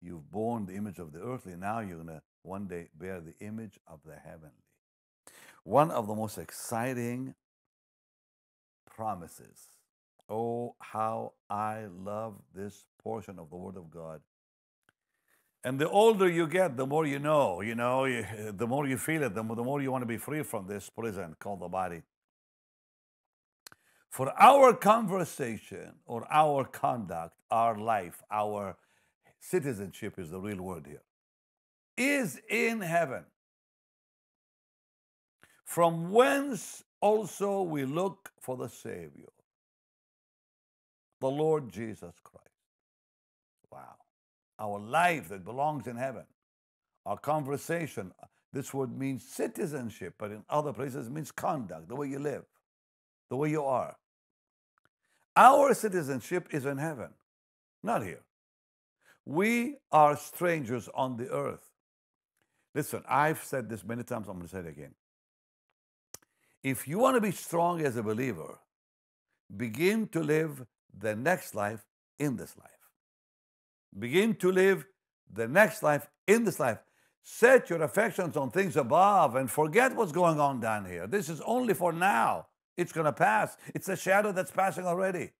You've 0.00 0.30
borne 0.30 0.66
the 0.66 0.74
image 0.74 0.98
of 0.98 1.12
the 1.12 1.20
earthly, 1.20 1.56
now 1.56 1.80
you're 1.80 1.96
going 1.96 2.08
to 2.08 2.22
one 2.42 2.66
day 2.66 2.88
bear 2.94 3.20
the 3.20 3.34
image 3.40 3.78
of 3.86 4.00
the 4.04 4.16
heavenly. 4.16 4.50
One 5.62 5.90
of 5.90 6.06
the 6.06 6.14
most 6.14 6.36
exciting 6.36 7.34
promises 8.94 9.68
Oh, 10.28 10.74
how 10.80 11.34
I 11.50 11.84
love 11.86 12.34
this 12.54 12.86
portion 13.02 13.38
of 13.38 13.50
the 13.50 13.56
Word 13.56 13.76
of 13.76 13.90
God. 13.90 14.20
And 15.64 15.78
the 15.78 15.88
older 15.88 16.28
you 16.28 16.46
get, 16.46 16.76
the 16.76 16.86
more 16.86 17.06
you 17.06 17.18
know. 17.18 17.62
You 17.62 17.74
know, 17.74 18.04
you, 18.04 18.26
the 18.52 18.66
more 18.66 18.86
you 18.86 18.98
feel 18.98 19.22
it, 19.22 19.34
the 19.34 19.42
more, 19.42 19.56
the 19.56 19.64
more 19.64 19.80
you 19.80 19.90
want 19.90 20.02
to 20.02 20.06
be 20.06 20.18
free 20.18 20.42
from 20.42 20.66
this 20.66 20.90
prison 20.90 21.34
called 21.40 21.60
the 21.60 21.68
body. 21.68 22.02
For 24.10 24.32
our 24.40 24.74
conversation 24.74 25.94
or 26.06 26.26
our 26.30 26.64
conduct, 26.64 27.34
our 27.50 27.78
life, 27.78 28.22
our 28.30 28.76
citizenship 29.40 30.18
is 30.18 30.30
the 30.30 30.38
real 30.38 30.62
word 30.62 30.86
here, 30.86 31.02
is 31.96 32.40
in 32.48 32.82
heaven. 32.82 33.24
From 35.64 36.12
whence 36.12 36.84
also 37.00 37.62
we 37.62 37.84
look 37.84 38.30
for 38.38 38.56
the 38.56 38.68
Savior, 38.68 39.32
the 41.20 41.30
Lord 41.30 41.72
Jesus 41.72 42.14
Christ. 42.22 42.43
Our 44.58 44.78
life 44.78 45.28
that 45.28 45.44
belongs 45.44 45.86
in 45.86 45.96
heaven, 45.96 46.24
our 47.04 47.18
conversation, 47.18 48.12
uh, 48.22 48.26
this 48.52 48.72
word 48.72 48.96
means 48.96 49.24
citizenship, 49.24 50.14
but 50.18 50.30
in 50.30 50.44
other 50.48 50.72
places 50.72 51.08
it 51.08 51.12
means 51.12 51.32
conduct, 51.32 51.88
the 51.88 51.96
way 51.96 52.08
you 52.08 52.18
live, 52.18 52.44
the 53.30 53.36
way 53.36 53.50
you 53.50 53.64
are. 53.64 53.96
Our 55.36 55.74
citizenship 55.74 56.48
is 56.52 56.64
in 56.64 56.78
heaven, 56.78 57.10
not 57.82 58.04
here. 58.04 58.22
We 59.26 59.78
are 59.90 60.16
strangers 60.16 60.88
on 60.94 61.16
the 61.16 61.30
earth. 61.30 61.70
Listen, 62.74 63.02
I've 63.08 63.42
said 63.42 63.68
this 63.68 63.84
many 63.84 64.04
times, 64.04 64.28
I'm 64.28 64.36
going 64.36 64.46
to 64.46 64.52
say 64.52 64.60
it 64.60 64.66
again. 64.66 64.94
If 66.62 66.88
you 66.88 66.98
want 66.98 67.16
to 67.16 67.20
be 67.20 67.30
strong 67.30 67.80
as 67.82 67.96
a 67.96 68.02
believer, 68.02 68.58
begin 69.54 70.08
to 70.08 70.20
live 70.20 70.64
the 70.96 71.14
next 71.14 71.54
life 71.54 71.84
in 72.18 72.36
this 72.36 72.56
life. 72.58 72.73
Begin 73.98 74.34
to 74.36 74.50
live 74.50 74.86
the 75.32 75.48
next 75.48 75.82
life 75.82 76.08
in 76.26 76.44
this 76.44 76.58
life. 76.58 76.78
Set 77.22 77.70
your 77.70 77.82
affections 77.82 78.36
on 78.36 78.50
things 78.50 78.76
above 78.76 79.34
and 79.34 79.50
forget 79.50 79.96
what's 79.96 80.12
going 80.12 80.38
on 80.38 80.60
down 80.60 80.84
here. 80.84 81.06
This 81.06 81.28
is 81.28 81.40
only 81.42 81.74
for 81.74 81.92
now. 81.92 82.46
It's 82.76 82.92
going 82.92 83.06
to 83.06 83.12
pass. 83.12 83.56
It's 83.74 83.88
a 83.88 83.96
shadow 83.96 84.32
that's 84.32 84.50
passing 84.50 84.84
already. 84.84 85.30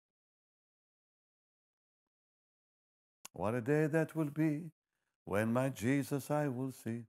What 3.33 3.55
a 3.55 3.61
day 3.61 3.87
that 3.87 4.15
will 4.15 4.31
be 4.31 4.71
when 5.25 5.53
my 5.53 5.69
Jesus 5.69 6.31
I 6.31 6.49
will 6.49 6.73
see. 6.73 7.05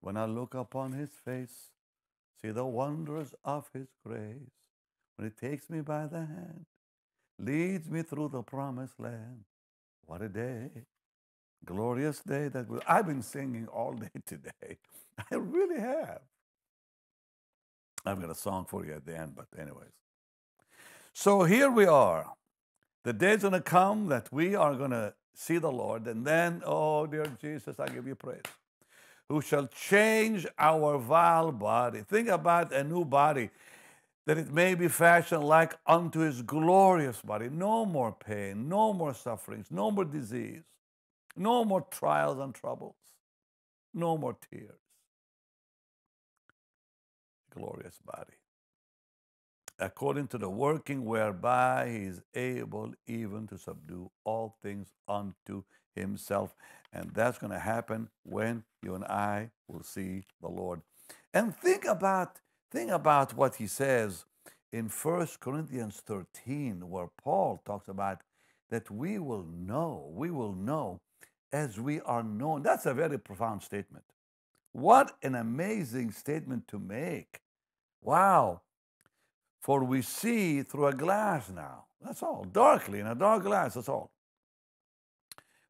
When 0.00 0.16
I 0.16 0.26
look 0.26 0.54
upon 0.54 0.92
his 0.92 1.10
face, 1.24 1.70
see 2.40 2.50
the 2.50 2.66
wonders 2.66 3.34
of 3.44 3.70
his 3.72 3.88
grace. 4.06 4.52
When 5.16 5.30
he 5.30 5.48
takes 5.48 5.68
me 5.68 5.80
by 5.80 6.06
the 6.06 6.20
hand, 6.20 6.66
leads 7.38 7.90
me 7.90 8.02
through 8.02 8.28
the 8.28 8.42
promised 8.42 8.98
land. 8.98 9.44
What 10.10 10.22
a 10.22 10.28
day. 10.28 10.70
Glorious 11.64 12.18
day 12.18 12.48
that 12.48 12.68
will. 12.68 12.82
I've 12.88 13.06
been 13.06 13.22
singing 13.22 13.68
all 13.68 13.92
day 14.06 14.10
today. 14.26 14.78
I 15.30 15.36
really 15.36 15.78
have. 15.78 16.22
I've 18.04 18.20
got 18.20 18.28
a 18.28 18.34
song 18.34 18.66
for 18.68 18.84
you 18.84 18.94
at 18.94 19.06
the 19.06 19.16
end, 19.16 19.36
but 19.36 19.46
anyways. 19.56 19.92
So 21.12 21.44
here 21.44 21.70
we 21.70 21.86
are. 21.86 22.26
The 23.04 23.12
day's 23.12 23.42
going 23.42 23.52
to 23.52 23.60
come 23.60 24.08
that 24.08 24.32
we 24.32 24.56
are 24.56 24.74
going 24.74 24.90
to 24.90 25.14
see 25.32 25.58
the 25.58 25.70
Lord, 25.70 26.08
and 26.08 26.26
then, 26.26 26.60
oh, 26.66 27.06
dear 27.06 27.26
Jesus, 27.40 27.78
I 27.78 27.86
give 27.86 28.08
you 28.08 28.16
praise. 28.16 28.42
Who 29.28 29.40
shall 29.40 29.68
change 29.68 30.44
our 30.58 30.98
vile 30.98 31.52
body. 31.52 32.00
Think 32.00 32.26
about 32.30 32.72
a 32.72 32.82
new 32.82 33.04
body, 33.04 33.50
that 34.26 34.38
it 34.38 34.52
may 34.52 34.74
be 34.74 34.88
fashioned 34.88 35.44
like 35.44 35.74
unto 35.86 36.20
his 36.20 36.42
glorious 36.42 37.20
body. 37.22 37.48
No 37.48 37.84
more 37.84 38.12
pain, 38.12 38.68
no 38.68 38.92
more 38.92 39.14
sufferings, 39.14 39.66
no 39.70 39.90
more 39.90 40.04
disease, 40.04 40.62
no 41.36 41.64
more 41.64 41.82
trials 41.90 42.38
and 42.38 42.54
troubles, 42.54 42.96
no 43.94 44.16
more 44.16 44.36
tears. 44.50 44.78
Glorious 47.54 47.98
body 48.04 48.34
according 49.80 50.28
to 50.28 50.38
the 50.38 50.48
working 50.48 51.04
whereby 51.04 51.88
he 51.90 52.04
is 52.04 52.20
able 52.34 52.92
even 53.06 53.46
to 53.48 53.58
subdue 53.58 54.10
all 54.24 54.56
things 54.62 54.88
unto 55.08 55.62
himself. 55.94 56.54
And 56.92 57.10
that's 57.14 57.38
going 57.38 57.52
to 57.52 57.58
happen 57.58 58.08
when 58.22 58.64
you 58.82 58.94
and 58.94 59.04
I 59.04 59.50
will 59.68 59.82
see 59.82 60.24
the 60.40 60.48
Lord. 60.48 60.82
And 61.32 61.56
think 61.56 61.84
about 61.84 62.38
think 62.70 62.90
about 62.90 63.36
what 63.36 63.56
he 63.56 63.66
says 63.66 64.24
in 64.72 64.88
1 64.88 65.28
Corinthians 65.40 66.02
13 66.06 66.88
where 66.88 67.08
Paul 67.22 67.60
talks 67.64 67.88
about 67.88 68.22
that 68.70 68.90
we 68.90 69.18
will 69.18 69.44
know, 69.44 70.10
we 70.12 70.30
will 70.30 70.54
know 70.54 71.00
as 71.52 71.80
we 71.80 72.00
are 72.02 72.22
known. 72.22 72.62
That's 72.62 72.86
a 72.86 72.94
very 72.94 73.18
profound 73.18 73.62
statement. 73.62 74.04
What 74.72 75.12
an 75.22 75.34
amazing 75.34 76.12
statement 76.12 76.68
to 76.68 76.78
make. 76.78 77.40
Wow. 78.00 78.62
For 79.60 79.84
we 79.84 80.02
see 80.02 80.62
through 80.62 80.86
a 80.86 80.92
glass 80.92 81.50
now. 81.50 81.84
That's 82.00 82.22
all. 82.22 82.46
Darkly, 82.50 83.00
in 83.00 83.06
a 83.06 83.14
dark 83.14 83.42
glass, 83.42 83.74
that's 83.74 83.88
all. 83.88 84.10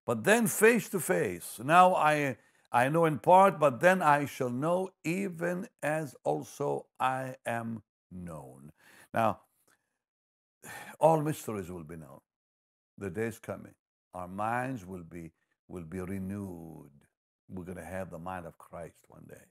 But 0.06 0.24
then 0.24 0.46
face 0.46 0.88
to 0.90 1.00
face. 1.00 1.58
Now 1.62 1.94
I, 1.94 2.36
I 2.72 2.88
know 2.88 3.04
in 3.04 3.18
part, 3.18 3.58
but 3.58 3.80
then 3.80 4.00
I 4.00 4.26
shall 4.26 4.50
know 4.50 4.90
even 5.04 5.68
as 5.82 6.14
also 6.24 6.86
I 7.00 7.36
am 7.44 7.82
known. 8.12 8.70
Now, 9.12 9.40
all 11.00 11.20
mysteries 11.20 11.70
will 11.70 11.84
be 11.84 11.96
known. 11.96 12.20
The 12.98 13.10
day 13.10 13.26
is 13.26 13.38
coming. 13.38 13.74
Our 14.14 14.28
minds 14.28 14.86
will 14.86 15.02
be, 15.02 15.32
will 15.68 15.84
be 15.84 16.00
renewed. 16.00 16.90
We're 17.48 17.64
going 17.64 17.78
to 17.78 17.84
have 17.84 18.10
the 18.10 18.18
mind 18.18 18.46
of 18.46 18.56
Christ 18.58 18.98
one 19.08 19.24
day. 19.28 19.44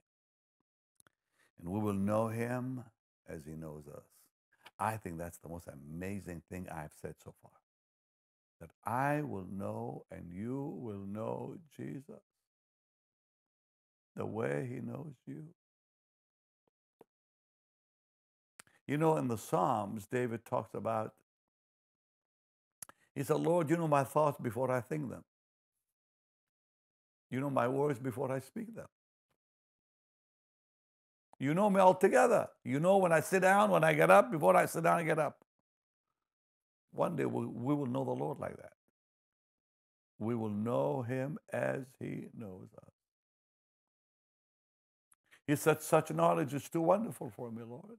And 1.59 1.69
we 1.69 1.79
will 1.79 1.93
know 1.93 2.27
him 2.29 2.83
as 3.27 3.45
he 3.45 3.55
knows 3.55 3.83
us. 3.87 4.05
I 4.79 4.95
think 4.95 5.17
that's 5.17 5.39
the 5.39 5.49
most 5.49 5.67
amazing 5.67 6.41
thing 6.49 6.67
I've 6.71 6.93
said 7.01 7.15
so 7.21 7.33
far. 7.41 7.51
That 8.61 8.69
I 8.85 9.23
will 9.23 9.47
know 9.51 10.05
and 10.09 10.31
you 10.31 10.77
will 10.79 11.05
know 11.05 11.57
Jesus 11.75 12.21
the 14.19 14.25
way 14.25 14.67
he 14.69 14.81
knows 14.81 15.13
you. 15.25 15.45
You 18.85 18.97
know, 18.97 19.15
in 19.15 19.29
the 19.29 19.37
Psalms, 19.37 20.07
David 20.11 20.43
talks 20.43 20.73
about, 20.73 21.13
he 23.15 23.23
said, 23.23 23.37
Lord, 23.37 23.69
you 23.69 23.77
know 23.77 23.87
my 23.87 24.03
thoughts 24.03 24.37
before 24.41 24.69
I 24.71 24.81
think 24.81 25.09
them. 25.09 25.23
You 27.31 27.39
know 27.39 27.49
my 27.49 27.69
words 27.69 27.97
before 27.97 28.29
I 28.29 28.39
speak 28.39 28.75
them. 28.75 28.87
You 31.39 31.53
know 31.53 31.69
me 31.69 31.79
altogether. 31.79 32.49
You 32.65 32.81
know 32.81 32.97
when 32.97 33.13
I 33.13 33.21
sit 33.21 33.41
down, 33.41 33.71
when 33.71 33.85
I 33.85 33.93
get 33.93 34.11
up, 34.11 34.31
before 34.31 34.57
I 34.57 34.65
sit 34.65 34.83
down 34.83 34.99
and 34.99 35.07
get 35.07 35.19
up. 35.19 35.37
One 36.91 37.15
day 37.15 37.25
we, 37.25 37.45
we 37.45 37.73
will 37.73 37.85
know 37.85 38.03
the 38.03 38.11
Lord 38.11 38.39
like 38.39 38.57
that. 38.57 38.73
We 40.17 40.35
will 40.35 40.49
know 40.49 41.03
him 41.03 41.37
as 41.53 41.85
he 42.01 42.25
knows 42.37 42.67
us. 42.85 42.98
He 45.49 45.55
said, 45.55 45.81
Such 45.81 46.11
knowledge 46.11 46.53
is 46.53 46.69
too 46.69 46.81
wonderful 46.81 47.31
for 47.35 47.49
me, 47.49 47.63
Lord. 47.67 47.97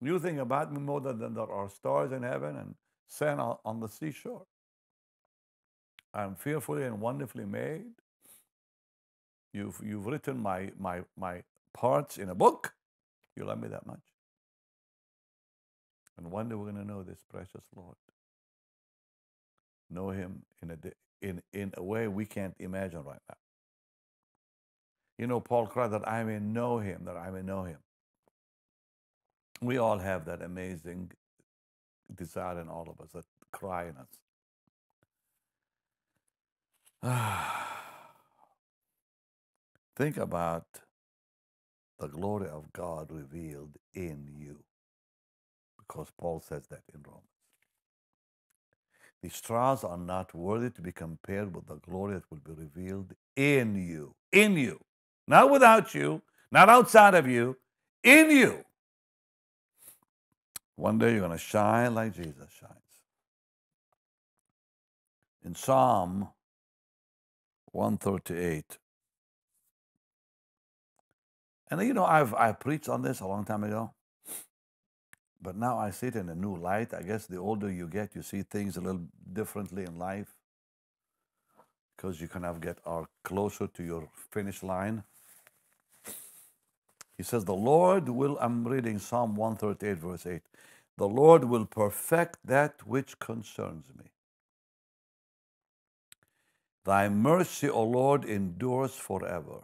You 0.00 0.18
think 0.18 0.40
about 0.40 0.72
me 0.72 0.80
more 0.80 1.00
than 1.00 1.20
there 1.20 1.48
are 1.48 1.70
stars 1.70 2.10
in 2.10 2.24
heaven 2.24 2.56
and 2.56 2.74
sand 3.06 3.40
on 3.40 3.78
the 3.78 3.86
seashore. 3.86 4.42
I 6.12 6.24
am 6.24 6.34
fearfully 6.34 6.82
and 6.82 7.00
wonderfully 7.00 7.44
made. 7.44 7.92
You've, 9.52 9.80
you've 9.84 10.04
written 10.04 10.40
my, 10.40 10.72
my, 10.76 11.02
my 11.16 11.44
parts 11.72 12.18
in 12.18 12.28
a 12.28 12.34
book. 12.34 12.74
You 13.36 13.44
love 13.44 13.60
me 13.60 13.68
that 13.68 13.86
much. 13.86 14.02
And 16.18 16.32
one 16.32 16.48
day 16.48 16.56
we're 16.56 16.72
going 16.72 16.84
to 16.84 16.92
know 16.92 17.04
this 17.04 17.20
precious 17.30 17.62
Lord. 17.76 17.94
Know 19.88 20.10
him 20.10 20.42
in 20.60 20.72
a, 20.72 20.76
in, 21.24 21.40
in 21.52 21.72
a 21.76 21.84
way 21.84 22.08
we 22.08 22.26
can't 22.26 22.56
imagine 22.58 23.04
right 23.04 23.20
now. 23.28 23.36
You 25.22 25.28
know, 25.28 25.38
Paul 25.38 25.68
cried 25.68 25.92
that 25.92 26.08
I 26.08 26.24
may 26.24 26.40
know 26.40 26.80
him, 26.80 27.04
that 27.04 27.16
I 27.16 27.30
may 27.30 27.42
know 27.42 27.62
him. 27.62 27.78
We 29.60 29.78
all 29.78 29.98
have 29.98 30.24
that 30.24 30.42
amazing 30.42 31.12
desire 32.12 32.60
in 32.60 32.68
all 32.68 32.88
of 32.90 33.00
us, 33.00 33.12
that 33.12 33.24
cry 33.52 33.84
in 33.84 33.90
us. 33.90 34.08
Ah. 37.04 37.68
Think 39.96 40.16
about 40.16 40.66
the 42.00 42.08
glory 42.08 42.48
of 42.48 42.72
God 42.72 43.12
revealed 43.12 43.78
in 43.94 44.26
you, 44.36 44.64
because 45.78 46.08
Paul 46.18 46.40
says 46.40 46.66
that 46.66 46.82
in 46.92 47.00
Romans. 47.06 47.28
These 49.22 49.40
trials 49.40 49.84
are 49.84 49.96
not 49.96 50.34
worthy 50.34 50.70
to 50.70 50.82
be 50.82 50.90
compared 50.90 51.54
with 51.54 51.68
the 51.68 51.76
glory 51.76 52.14
that 52.14 52.28
will 52.28 52.38
be 52.38 52.60
revealed 52.60 53.14
in 53.36 53.76
you. 53.76 54.16
In 54.32 54.56
you. 54.56 54.80
Not 55.26 55.50
without 55.50 55.94
you, 55.94 56.22
not 56.50 56.68
outside 56.68 57.14
of 57.14 57.26
you, 57.26 57.56
in 58.02 58.30
you. 58.30 58.64
One 60.76 60.98
day 60.98 61.12
you're 61.12 61.20
going 61.20 61.32
to 61.32 61.38
shine 61.38 61.94
like 61.94 62.14
Jesus 62.14 62.50
shines. 62.58 62.72
In 65.44 65.54
Psalm 65.54 66.28
138, 67.72 68.78
and 71.70 71.80
you 71.82 71.94
know, 71.94 72.04
I've 72.04 72.34
I 72.34 72.52
preached 72.52 72.88
on 72.88 73.02
this 73.02 73.20
a 73.20 73.26
long 73.26 73.44
time 73.44 73.64
ago, 73.64 73.92
but 75.40 75.56
now 75.56 75.78
I 75.78 75.90
see 75.90 76.08
it 76.08 76.16
in 76.16 76.28
a 76.28 76.34
new 76.34 76.56
light. 76.56 76.94
I 76.94 77.02
guess 77.02 77.26
the 77.26 77.38
older 77.38 77.70
you 77.70 77.88
get, 77.88 78.14
you 78.14 78.22
see 78.22 78.42
things 78.42 78.76
a 78.76 78.80
little 78.80 79.06
differently 79.32 79.84
in 79.84 79.98
life 79.98 80.28
because 81.96 82.20
you 82.20 82.28
kind 82.28 82.44
of 82.44 82.60
get 82.60 82.78
are 82.84 83.08
closer 83.24 83.66
to 83.68 83.82
your 83.82 84.08
finish 84.30 84.62
line. 84.62 85.02
He 87.16 87.22
says, 87.24 87.44
The 87.44 87.54
Lord 87.54 88.08
will, 88.08 88.38
I'm 88.40 88.66
reading 88.66 88.98
Psalm 88.98 89.36
138, 89.36 89.98
verse 89.98 90.26
8. 90.26 90.42
The 90.98 91.08
Lord 91.08 91.44
will 91.44 91.66
perfect 91.66 92.38
that 92.44 92.86
which 92.86 93.18
concerns 93.18 93.86
me. 93.98 94.10
Thy 96.84 97.08
mercy, 97.08 97.68
O 97.68 97.82
Lord, 97.84 98.24
endures 98.24 98.94
forever. 98.94 99.62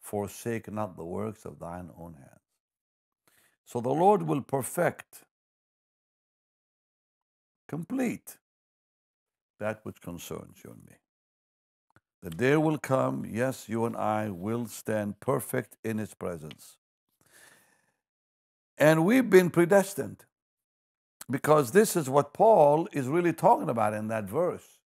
Forsake 0.00 0.70
not 0.72 0.96
the 0.96 1.04
works 1.04 1.44
of 1.44 1.58
thine 1.58 1.90
own 1.98 2.14
hands. 2.14 2.30
So 3.66 3.80
the 3.80 3.90
Lord 3.90 4.22
will 4.22 4.42
perfect, 4.42 5.24
complete 7.68 8.38
that 9.60 9.80
which 9.84 10.00
concerns 10.02 10.58
you 10.64 10.72
and 10.72 10.84
me. 10.84 10.96
The 12.22 12.30
day 12.30 12.56
will 12.56 12.78
come, 12.78 13.26
yes, 13.28 13.68
you 13.68 13.84
and 13.84 13.96
I 13.96 14.30
will 14.30 14.66
stand 14.66 15.18
perfect 15.18 15.76
in 15.82 15.98
His 15.98 16.14
presence. 16.14 16.76
And 18.78 19.04
we've 19.04 19.28
been 19.28 19.50
predestined 19.50 20.24
because 21.30 21.72
this 21.72 21.96
is 21.96 22.08
what 22.08 22.32
Paul 22.32 22.88
is 22.92 23.08
really 23.08 23.32
talking 23.32 23.68
about 23.68 23.94
in 23.94 24.08
that 24.08 24.24
verse 24.24 24.78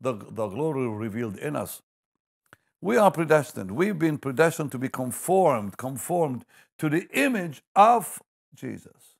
the, 0.00 0.12
the 0.12 0.48
glory 0.48 0.88
revealed 0.88 1.36
in 1.38 1.56
us. 1.56 1.82
We 2.80 2.96
are 2.96 3.10
predestined. 3.10 3.70
We've 3.70 3.98
been 3.98 4.18
predestined 4.18 4.72
to 4.72 4.78
be 4.78 4.88
conformed, 4.88 5.76
conformed 5.78 6.44
to 6.78 6.88
the 6.88 7.08
image 7.12 7.62
of 7.74 8.22
Jesus. 8.54 9.16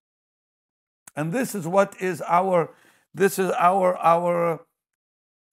And 1.14 1.32
this 1.32 1.54
is 1.54 1.66
what 1.66 2.00
is 2.00 2.22
our 2.26 2.74
this 3.14 3.38
is 3.38 3.50
our 3.52 3.96
our 3.96 4.60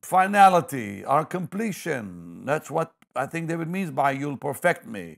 finality, 0.06 1.06
our 1.06 1.26
completion. 1.26 2.46
That's 2.46 2.70
what 2.70 2.94
I 3.16 3.26
think 3.26 3.48
David 3.48 3.70
means 3.70 3.92
by 3.92 4.12
you'll 4.12 4.38
perfect 4.38 4.86
me. 4.86 5.18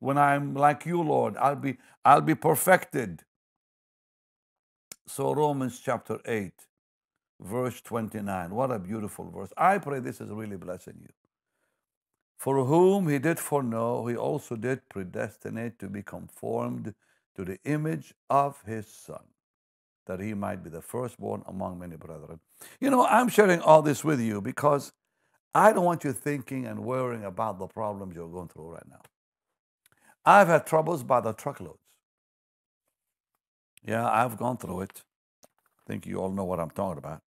When 0.00 0.18
I'm 0.18 0.54
like 0.54 0.86
you, 0.86 1.02
Lord, 1.02 1.36
I'll 1.38 1.56
be 1.56 1.78
I'll 2.04 2.20
be 2.20 2.34
perfected. 2.34 3.22
So 5.06 5.34
Romans 5.34 5.80
chapter 5.80 6.18
8, 6.26 6.52
verse 7.40 7.80
29. 7.82 8.54
What 8.54 8.70
a 8.70 8.78
beautiful 8.78 9.30
verse. 9.30 9.52
I 9.56 9.78
pray 9.78 10.00
this 10.00 10.20
is 10.20 10.30
really 10.30 10.56
blessing 10.56 10.98
you. 11.02 11.10
For 12.36 12.64
whom 12.64 13.08
he 13.08 13.18
did 13.18 13.38
foreknow, 13.38 14.06
he 14.06 14.16
also 14.16 14.56
did 14.56 14.88
predestinate 14.88 15.78
to 15.78 15.88
be 15.88 16.02
conformed 16.02 16.94
to 17.36 17.44
the 17.44 17.58
image 17.64 18.14
of 18.30 18.62
his 18.66 18.86
Son, 18.86 19.24
that 20.06 20.20
he 20.20 20.34
might 20.34 20.62
be 20.62 20.70
the 20.70 20.82
firstborn 20.82 21.42
among 21.46 21.78
many 21.78 21.96
brethren. 21.96 22.40
You 22.80 22.90
know, 22.90 23.06
I'm 23.06 23.28
sharing 23.28 23.60
all 23.60 23.82
this 23.82 24.04
with 24.04 24.20
you 24.20 24.40
because 24.40 24.92
I 25.54 25.72
don't 25.72 25.84
want 25.84 26.04
you 26.04 26.12
thinking 26.12 26.66
and 26.66 26.84
worrying 26.84 27.24
about 27.24 27.58
the 27.58 27.66
problems 27.66 28.14
you're 28.14 28.28
going 28.28 28.48
through 28.48 28.72
right 28.72 28.88
now. 28.88 29.00
I've 30.24 30.48
had 30.48 30.66
troubles 30.66 31.02
by 31.02 31.20
the 31.20 31.32
truckloads. 31.32 31.78
Yeah, 33.86 34.08
I've 34.08 34.36
gone 34.36 34.56
through 34.56 34.82
it. 34.82 35.02
I 35.44 35.82
think 35.86 36.06
you 36.06 36.16
all 36.16 36.30
know 36.30 36.44
what 36.44 36.58
I'm 36.58 36.70
talking 36.70 36.98
about. 36.98 37.20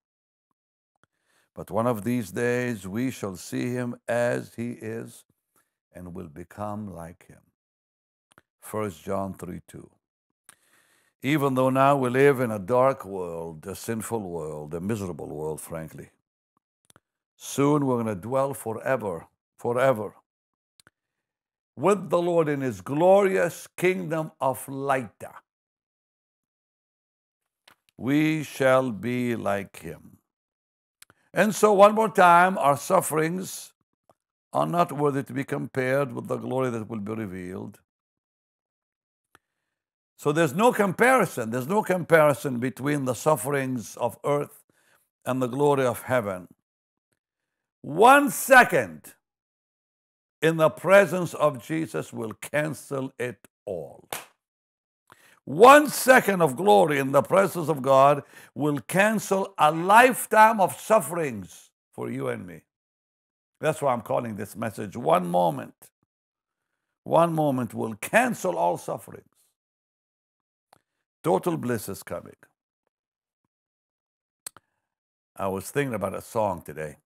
But 1.53 1.71
one 1.71 1.87
of 1.87 2.03
these 2.03 2.31
days 2.31 2.87
we 2.87 3.11
shall 3.11 3.35
see 3.35 3.69
him 3.69 3.95
as 4.07 4.53
he 4.55 4.71
is 4.71 5.23
and 5.93 6.13
will 6.13 6.29
become 6.29 6.93
like 6.93 7.27
him. 7.27 7.41
1 8.69 8.91
John 9.03 9.33
3 9.33 9.61
2. 9.67 9.89
Even 11.23 11.55
though 11.55 11.69
now 11.69 11.97
we 11.97 12.09
live 12.09 12.39
in 12.39 12.51
a 12.51 12.59
dark 12.59 13.03
world, 13.05 13.65
a 13.65 13.75
sinful 13.75 14.21
world, 14.21 14.73
a 14.73 14.79
miserable 14.79 15.27
world, 15.27 15.59
frankly, 15.59 16.09
soon 17.35 17.85
we're 17.85 18.03
going 18.03 18.15
to 18.15 18.21
dwell 18.21 18.53
forever, 18.53 19.27
forever 19.57 20.13
with 21.77 22.09
the 22.09 22.21
Lord 22.21 22.49
in 22.49 22.61
his 22.61 22.81
glorious 22.81 23.67
kingdom 23.77 24.31
of 24.41 24.67
light. 24.67 25.23
We 27.97 28.43
shall 28.43 28.91
be 28.91 29.35
like 29.35 29.79
him. 29.79 30.17
And 31.33 31.53
so, 31.53 31.73
one 31.73 31.93
more 31.93 32.09
time, 32.09 32.57
our 32.57 32.77
sufferings 32.77 33.73
are 34.53 34.65
not 34.65 34.91
worthy 34.91 35.23
to 35.23 35.33
be 35.33 35.43
compared 35.43 36.11
with 36.13 36.27
the 36.27 36.37
glory 36.37 36.71
that 36.71 36.89
will 36.89 36.99
be 36.99 37.13
revealed. 37.13 37.79
So, 40.17 40.31
there's 40.31 40.53
no 40.55 40.73
comparison. 40.73 41.51
There's 41.51 41.67
no 41.67 41.83
comparison 41.83 42.59
between 42.59 43.05
the 43.05 43.13
sufferings 43.13 43.95
of 43.97 44.17
earth 44.25 44.63
and 45.25 45.41
the 45.41 45.47
glory 45.47 45.85
of 45.85 46.03
heaven. 46.03 46.47
One 47.81 48.31
second 48.31 49.13
in 50.41 50.57
the 50.57 50.69
presence 50.69 51.33
of 51.33 51.63
Jesus 51.63 52.11
will 52.11 52.33
cancel 52.33 53.13
it 53.19 53.47
all. 53.65 54.07
One 55.45 55.87
second 55.89 56.41
of 56.41 56.57
glory 56.57 56.99
in 56.99 57.13
the 57.13 57.21
presence 57.21 57.69
of 57.69 57.81
God 57.81 58.23
will 58.53 58.79
cancel 58.79 59.53
a 59.57 59.71
lifetime 59.71 60.59
of 60.59 60.79
sufferings 60.79 61.69
for 61.93 62.11
you 62.11 62.27
and 62.27 62.45
me. 62.45 62.63
That's 63.61 63.81
why 63.81 63.93
I'm 63.93 64.01
calling 64.01 64.35
this 64.35 64.55
message 64.55 64.97
One 64.97 65.27
Moment. 65.27 65.73
One 67.05 67.33
moment 67.33 67.73
will 67.73 67.95
cancel 67.95 68.57
all 68.57 68.77
sufferings. 68.77 69.36
Total 71.27 71.57
bliss 71.57 71.89
is 71.89 72.03
coming. 72.03 72.37
I 75.35 75.49
was 75.49 75.69
thinking 75.69 75.93
about 75.93 76.15
a 76.15 76.21
song 76.21 76.61
today. 76.61 76.99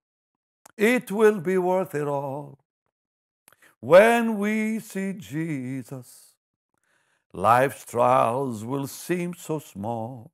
It 0.78 1.10
will 1.10 1.40
be 1.40 1.58
worth 1.58 1.96
it 1.96 2.08
all 2.08 2.60
when 3.80 4.38
we 4.38 4.78
see 4.78 5.14
Jesus. 5.14 6.36
Life's 7.34 7.84
trials 7.84 8.64
will 8.64 8.86
seem 8.86 9.34
so 9.34 9.58
small 9.58 10.30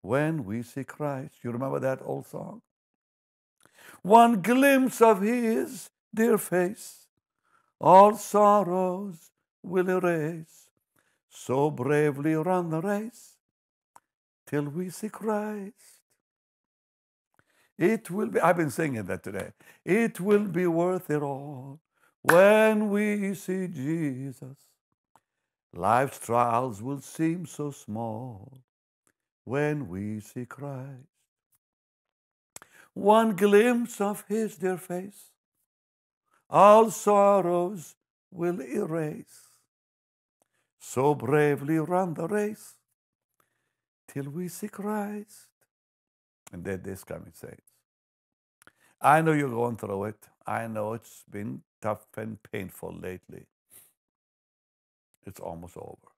when 0.00 0.44
we 0.44 0.62
see 0.62 0.84
Christ. 0.84 1.42
You 1.42 1.50
remember 1.50 1.80
that 1.80 1.98
old 2.00 2.28
song? 2.28 2.62
One 4.02 4.40
glimpse 4.40 5.00
of 5.02 5.20
His 5.20 5.90
dear 6.14 6.38
face, 6.38 7.08
all 7.80 8.14
sorrows 8.14 9.32
will 9.64 9.90
erase. 9.90 10.63
So 11.36 11.68
bravely 11.68 12.34
run 12.36 12.70
the 12.70 12.80
race 12.80 13.34
till 14.46 14.64
we 14.66 14.88
see 14.88 15.08
Christ. 15.08 15.74
It 17.76 18.08
will 18.08 18.28
be, 18.28 18.40
I've 18.40 18.56
been 18.56 18.70
singing 18.70 19.04
that 19.06 19.24
today. 19.24 19.50
It 19.84 20.20
will 20.20 20.46
be 20.46 20.68
worth 20.68 21.10
it 21.10 21.22
all 21.22 21.80
when 22.22 22.88
we 22.88 23.34
see 23.34 23.66
Jesus. 23.66 24.56
Life's 25.72 26.20
trials 26.20 26.80
will 26.80 27.00
seem 27.00 27.46
so 27.46 27.72
small 27.72 28.60
when 29.42 29.88
we 29.88 30.20
see 30.20 30.46
Christ. 30.46 31.08
One 32.92 33.34
glimpse 33.34 34.00
of 34.00 34.24
His 34.28 34.56
dear 34.56 34.78
face, 34.78 35.30
all 36.48 36.92
sorrows 36.92 37.96
will 38.30 38.60
erase. 38.62 39.43
So 40.86 41.14
bravely 41.14 41.78
run 41.78 42.14
the 42.14 42.28
race 42.28 42.74
till 44.08 44.30
we 44.30 44.48
see 44.48 44.68
Christ. 44.68 45.48
And 46.52 46.64
then 46.64 46.82
this 46.82 47.04
coming 47.04 47.32
saints. 47.34 47.72
I 49.00 49.22
know 49.22 49.32
you're 49.32 49.48
going 49.50 49.76
through 49.76 50.04
it. 50.04 50.28
I 50.46 50.66
know 50.66 50.92
it's 50.92 51.24
been 51.30 51.62
tough 51.80 52.06
and 52.16 52.38
painful 52.42 52.94
lately 53.00 53.46
it's 55.26 55.40
almost 55.40 55.76
over. 55.76 56.08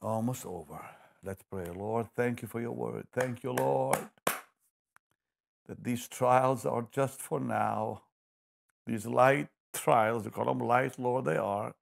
Almost 0.00 0.46
over. 0.46 0.80
Let's 1.24 1.42
pray. 1.50 1.66
Lord, 1.66 2.08
thank 2.16 2.42
you 2.42 2.48
for 2.48 2.60
your 2.60 2.72
word. 2.72 3.06
Thank 3.12 3.44
you, 3.44 3.52
Lord, 3.52 3.98
that 5.68 5.84
these 5.84 6.08
trials 6.08 6.66
are 6.66 6.86
just 6.90 7.20
for 7.20 7.38
now. 7.38 8.02
These 8.86 9.06
light 9.06 9.48
trials, 9.72 10.24
you 10.24 10.30
call 10.30 10.46
them 10.46 10.58
light, 10.58 10.98
Lord, 10.98 11.26
they 11.26 11.36
are. 11.36 11.74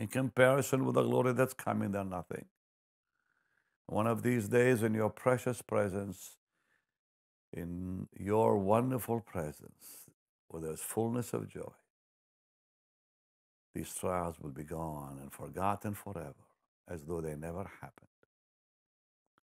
In 0.00 0.08
comparison 0.08 0.86
with 0.86 0.94
the 0.94 1.02
glory 1.02 1.34
that's 1.34 1.52
coming, 1.52 1.92
they're 1.92 2.04
nothing. 2.04 2.46
One 3.86 4.06
of 4.06 4.22
these 4.22 4.48
days, 4.48 4.82
in 4.82 4.94
your 4.94 5.10
precious 5.10 5.60
presence, 5.60 6.38
in 7.52 8.08
your 8.18 8.56
wonderful 8.56 9.20
presence, 9.20 10.08
where 10.48 10.62
there's 10.62 10.80
fullness 10.80 11.34
of 11.34 11.50
joy, 11.50 11.72
these 13.74 13.94
trials 13.94 14.36
will 14.40 14.52
be 14.52 14.64
gone 14.64 15.18
and 15.20 15.30
forgotten 15.30 15.92
forever, 15.92 16.46
as 16.88 17.04
though 17.04 17.20
they 17.20 17.36
never 17.36 17.70
happened. 17.82 18.08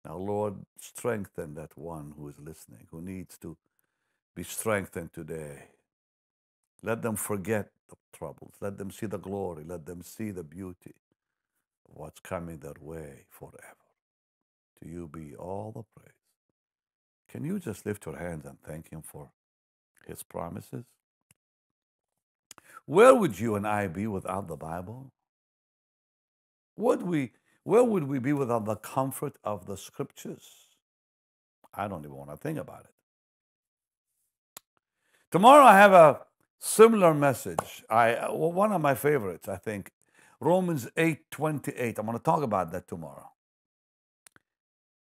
Now, 0.07 0.17
Lord, 0.17 0.55
strengthen 0.81 1.53
that 1.57 1.77
one 1.77 2.15
who 2.17 2.29
is 2.29 2.39
listening, 2.39 2.87
who 2.91 3.03
needs 3.03 3.37
to 3.39 3.59
be 4.35 4.43
strengthened 4.43 5.13
today. 5.13 5.65
Let 6.83 7.03
them 7.03 7.17
forget 7.17 7.71
the 7.89 7.97
troubles. 8.17 8.55
Let 8.61 8.79
them 8.79 8.91
see 8.91 9.07
the 9.07 9.19
glory. 9.19 9.65
Let 9.65 9.87
them 9.87 10.03
see 10.03 10.31
the 10.31 10.45
beauty 10.45 10.95
of 11.89 11.97
what's 11.97 12.21
coming 12.21 12.59
their 12.59 12.75
way 12.81 13.27
forever. 13.31 13.77
To 14.83 14.89
you 14.89 15.09
be 15.09 15.35
all 15.35 15.73
the 15.73 15.83
praise. 16.01 16.13
Can 17.29 17.45
you 17.45 17.59
just 17.59 17.87
lift 17.87 18.07
your 18.07 18.17
hands 18.19 18.45
and 18.45 18.59
thank 18.63 18.91
Him 18.91 19.03
for 19.03 19.31
His 20.07 20.23
promises? 20.23 20.85
Where 22.85 23.15
would 23.15 23.39
you 23.39 23.57
and 23.57 23.67
I 23.67 23.89
be 23.89 24.07
without 24.07 24.47
the 24.49 24.57
Bible? 24.57 25.13
Would 26.77 27.03
we, 27.03 27.33
where 27.65 27.83
would 27.83 28.05
we 28.05 28.19
be 28.19 28.33
without 28.33 28.65
the 28.65 28.77
comfort 28.77 29.37
of 29.43 29.67
the 29.67 29.77
Scriptures? 29.77 30.67
I 31.75 31.89
don't 31.89 32.05
even 32.05 32.17
want 32.17 32.31
to 32.31 32.37
think 32.37 32.59
about 32.59 32.85
it. 32.85 32.93
Tomorrow 35.33 35.65
I 35.65 35.77
have 35.77 35.93
a 35.93 36.21
similar 36.59 37.15
message. 37.15 37.85
I 37.91 38.29
one 38.31 38.73
of 38.73 38.81
my 38.81 38.95
favorites, 38.95 39.49
I 39.49 39.57
think, 39.57 39.93
Romans 40.41 40.89
8:28. 40.97 41.99
I'm 41.99 42.07
going 42.07 42.19
to 42.19 42.25
talk 42.25 42.43
about 42.43 42.73
that 42.73 42.89
tomorrow. 42.89 43.31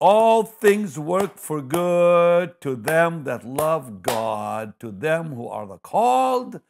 All 0.00 0.42
things 0.42 0.98
work 0.98 1.38
for 1.38 1.62
good 1.62 2.60
to 2.60 2.74
them 2.74 3.24
that 3.24 3.44
love 3.46 4.02
God, 4.02 4.74
to 4.80 4.90
them 4.90 5.34
who 5.34 5.48
are 5.48 5.66
the 5.66 5.78
called 5.78 6.60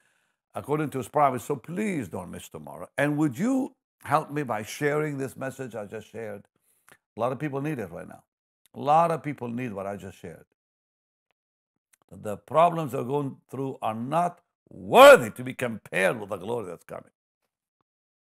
according 0.55 0.91
to 0.91 0.99
his 0.99 1.09
promise. 1.09 1.45
So 1.45 1.57
please 1.57 2.09
don't 2.09 2.31
miss 2.31 2.49
tomorrow. 2.49 2.89
And 2.99 3.17
would 3.17 3.39
you 3.39 3.75
help 4.05 4.31
me 4.31 4.43
by 4.43 4.63
sharing 4.63 5.19
this 5.19 5.37
message 5.37 5.75
I 5.75 5.87
just 5.87 6.11
shared? 6.11 6.45
A 7.17 7.21
lot 7.21 7.33
of 7.33 7.39
people 7.39 7.61
need 7.61 7.79
it 7.79 7.91
right 7.91 8.09
now. 8.09 8.23
A 8.75 8.81
lot 8.81 9.11
of 9.11 9.23
people 9.23 9.49
need 9.49 9.73
what 9.73 9.87
I 9.87 9.97
just 9.97 10.19
shared. 10.19 10.45
The 12.11 12.37
problems 12.37 12.93
they're 12.93 13.05
going 13.05 13.39
through 13.51 13.79
are 13.83 13.95
not 13.95 14.41
worthy 14.73 15.31
to 15.31 15.45
be 15.45 15.55
compared 15.55 16.19
with 16.19 16.31
the 16.31 16.37
glory 16.39 16.67
that's 16.67 16.85
coming. 16.85 17.11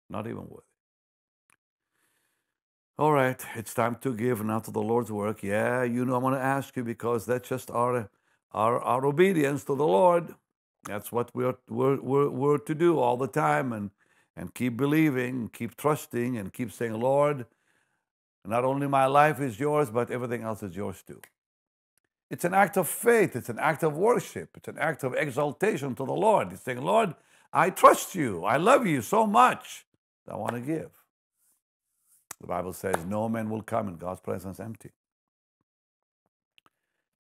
Not 0.08 0.26
even 0.26 0.42
worthy. 0.48 0.64
All 2.98 3.12
right, 3.12 3.40
it's 3.54 3.72
time 3.72 3.96
to 4.02 4.14
give 4.14 4.44
now 4.44 4.58
to 4.58 4.70
the 4.70 4.82
Lord's 4.82 5.10
work. 5.10 5.42
Yeah, 5.42 5.84
you 5.84 6.04
know 6.04 6.16
I'm 6.16 6.22
going 6.22 6.34
to 6.34 6.40
ask 6.40 6.76
you 6.76 6.84
because 6.84 7.24
that's 7.24 7.48
just 7.48 7.70
our 7.70 8.10
our, 8.52 8.80
our 8.80 9.06
obedience 9.06 9.64
to 9.64 9.74
the 9.74 9.86
Lord. 9.86 10.34
That's 10.84 11.12
what 11.12 11.30
we're, 11.34 11.56
we're, 11.68 12.00
we're, 12.00 12.28
we're 12.30 12.58
to 12.58 12.74
do 12.74 12.98
all 12.98 13.16
the 13.16 13.28
time 13.28 13.72
and, 13.72 13.90
and 14.36 14.54
keep 14.54 14.76
believing, 14.76 15.50
keep 15.52 15.76
trusting, 15.76 16.36
and 16.36 16.52
keep 16.52 16.72
saying, 16.72 16.98
Lord, 16.98 17.46
not 18.46 18.64
only 18.64 18.88
my 18.88 19.06
life 19.06 19.40
is 19.40 19.60
yours, 19.60 19.90
but 19.90 20.10
everything 20.10 20.42
else 20.42 20.62
is 20.62 20.74
yours 20.74 21.02
too. 21.06 21.20
It's 22.30 22.44
an 22.44 22.54
act 22.54 22.76
of 22.76 22.88
faith, 22.88 23.34
it's 23.34 23.48
an 23.48 23.58
act 23.58 23.82
of 23.82 23.96
worship, 23.96 24.50
it's 24.56 24.68
an 24.68 24.78
act 24.78 25.02
of 25.04 25.14
exaltation 25.14 25.94
to 25.96 26.06
the 26.06 26.12
Lord. 26.12 26.50
He's 26.50 26.60
saying, 26.60 26.80
Lord, 26.80 27.14
I 27.52 27.70
trust 27.70 28.14
you, 28.14 28.44
I 28.44 28.56
love 28.56 28.86
you 28.86 29.02
so 29.02 29.26
much, 29.26 29.84
I 30.28 30.36
want 30.36 30.54
to 30.54 30.60
give. 30.60 30.90
The 32.40 32.46
Bible 32.46 32.72
says 32.72 33.04
no 33.06 33.28
man 33.28 33.50
will 33.50 33.62
come 33.62 33.88
in 33.88 33.96
God's 33.96 34.20
presence 34.20 34.60
empty. 34.60 34.90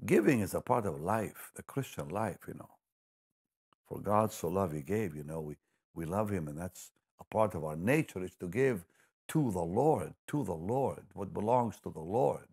Giving 0.06 0.40
is 0.40 0.54
a 0.54 0.60
part 0.60 0.86
of 0.86 1.00
life, 1.00 1.50
the 1.56 1.62
Christian 1.62 2.08
life, 2.08 2.38
you 2.48 2.54
know. 2.54 2.70
For 3.88 4.00
God 4.00 4.32
so 4.32 4.48
loved, 4.48 4.74
He 4.74 4.82
gave, 4.82 5.16
you 5.16 5.24
know, 5.24 5.40
we, 5.40 5.56
we 5.94 6.06
love 6.06 6.30
Him, 6.30 6.48
and 6.48 6.56
that's 6.56 6.92
a 7.20 7.24
part 7.24 7.54
of 7.54 7.64
our 7.64 7.76
nature 7.76 8.24
is 8.24 8.34
to 8.36 8.48
give 8.48 8.84
to 9.28 9.50
the 9.50 9.62
Lord, 9.62 10.14
to 10.28 10.44
the 10.44 10.54
Lord, 10.54 11.02
what 11.14 11.34
belongs 11.34 11.78
to 11.82 11.90
the 11.90 12.00
Lord. 12.00 12.49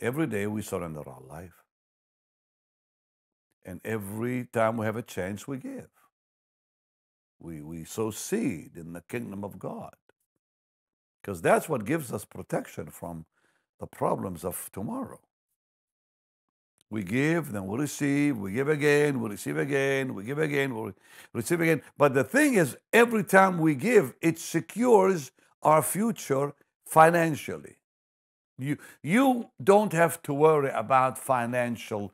Every 0.00 0.26
day 0.26 0.46
we 0.46 0.62
surrender 0.62 1.08
our 1.08 1.22
life. 1.28 1.64
And 3.64 3.80
every 3.84 4.46
time 4.52 4.76
we 4.76 4.86
have 4.86 4.96
a 4.96 5.02
chance, 5.02 5.48
we 5.48 5.58
give. 5.58 5.88
We, 7.38 7.62
we 7.62 7.84
sow 7.84 8.10
seed 8.10 8.76
in 8.76 8.92
the 8.92 9.02
kingdom 9.02 9.44
of 9.44 9.58
God 9.58 9.94
because 11.20 11.42
that's 11.42 11.68
what 11.68 11.84
gives 11.84 12.12
us 12.12 12.24
protection 12.24 12.86
from 12.88 13.26
the 13.80 13.86
problems 13.86 14.44
of 14.44 14.70
tomorrow. 14.72 15.20
We 16.88 17.02
give, 17.02 17.52
then 17.52 17.66
we 17.66 17.78
receive, 17.78 18.38
we 18.38 18.52
give 18.52 18.68
again, 18.68 19.20
we 19.20 19.30
receive 19.30 19.58
again, 19.58 20.14
we 20.14 20.24
give 20.24 20.38
again, 20.38 20.74
we 20.74 20.92
receive 21.32 21.60
again. 21.60 21.82
But 21.98 22.14
the 22.14 22.22
thing 22.24 22.54
is, 22.54 22.76
every 22.92 23.24
time 23.24 23.58
we 23.58 23.74
give, 23.74 24.14
it 24.22 24.38
secures 24.38 25.32
our 25.62 25.82
future 25.82 26.54
financially. 26.86 27.76
You, 28.58 28.78
you 29.02 29.50
don't 29.62 29.92
have 29.92 30.22
to 30.22 30.34
worry 30.34 30.70
about 30.70 31.18
financial 31.18 32.12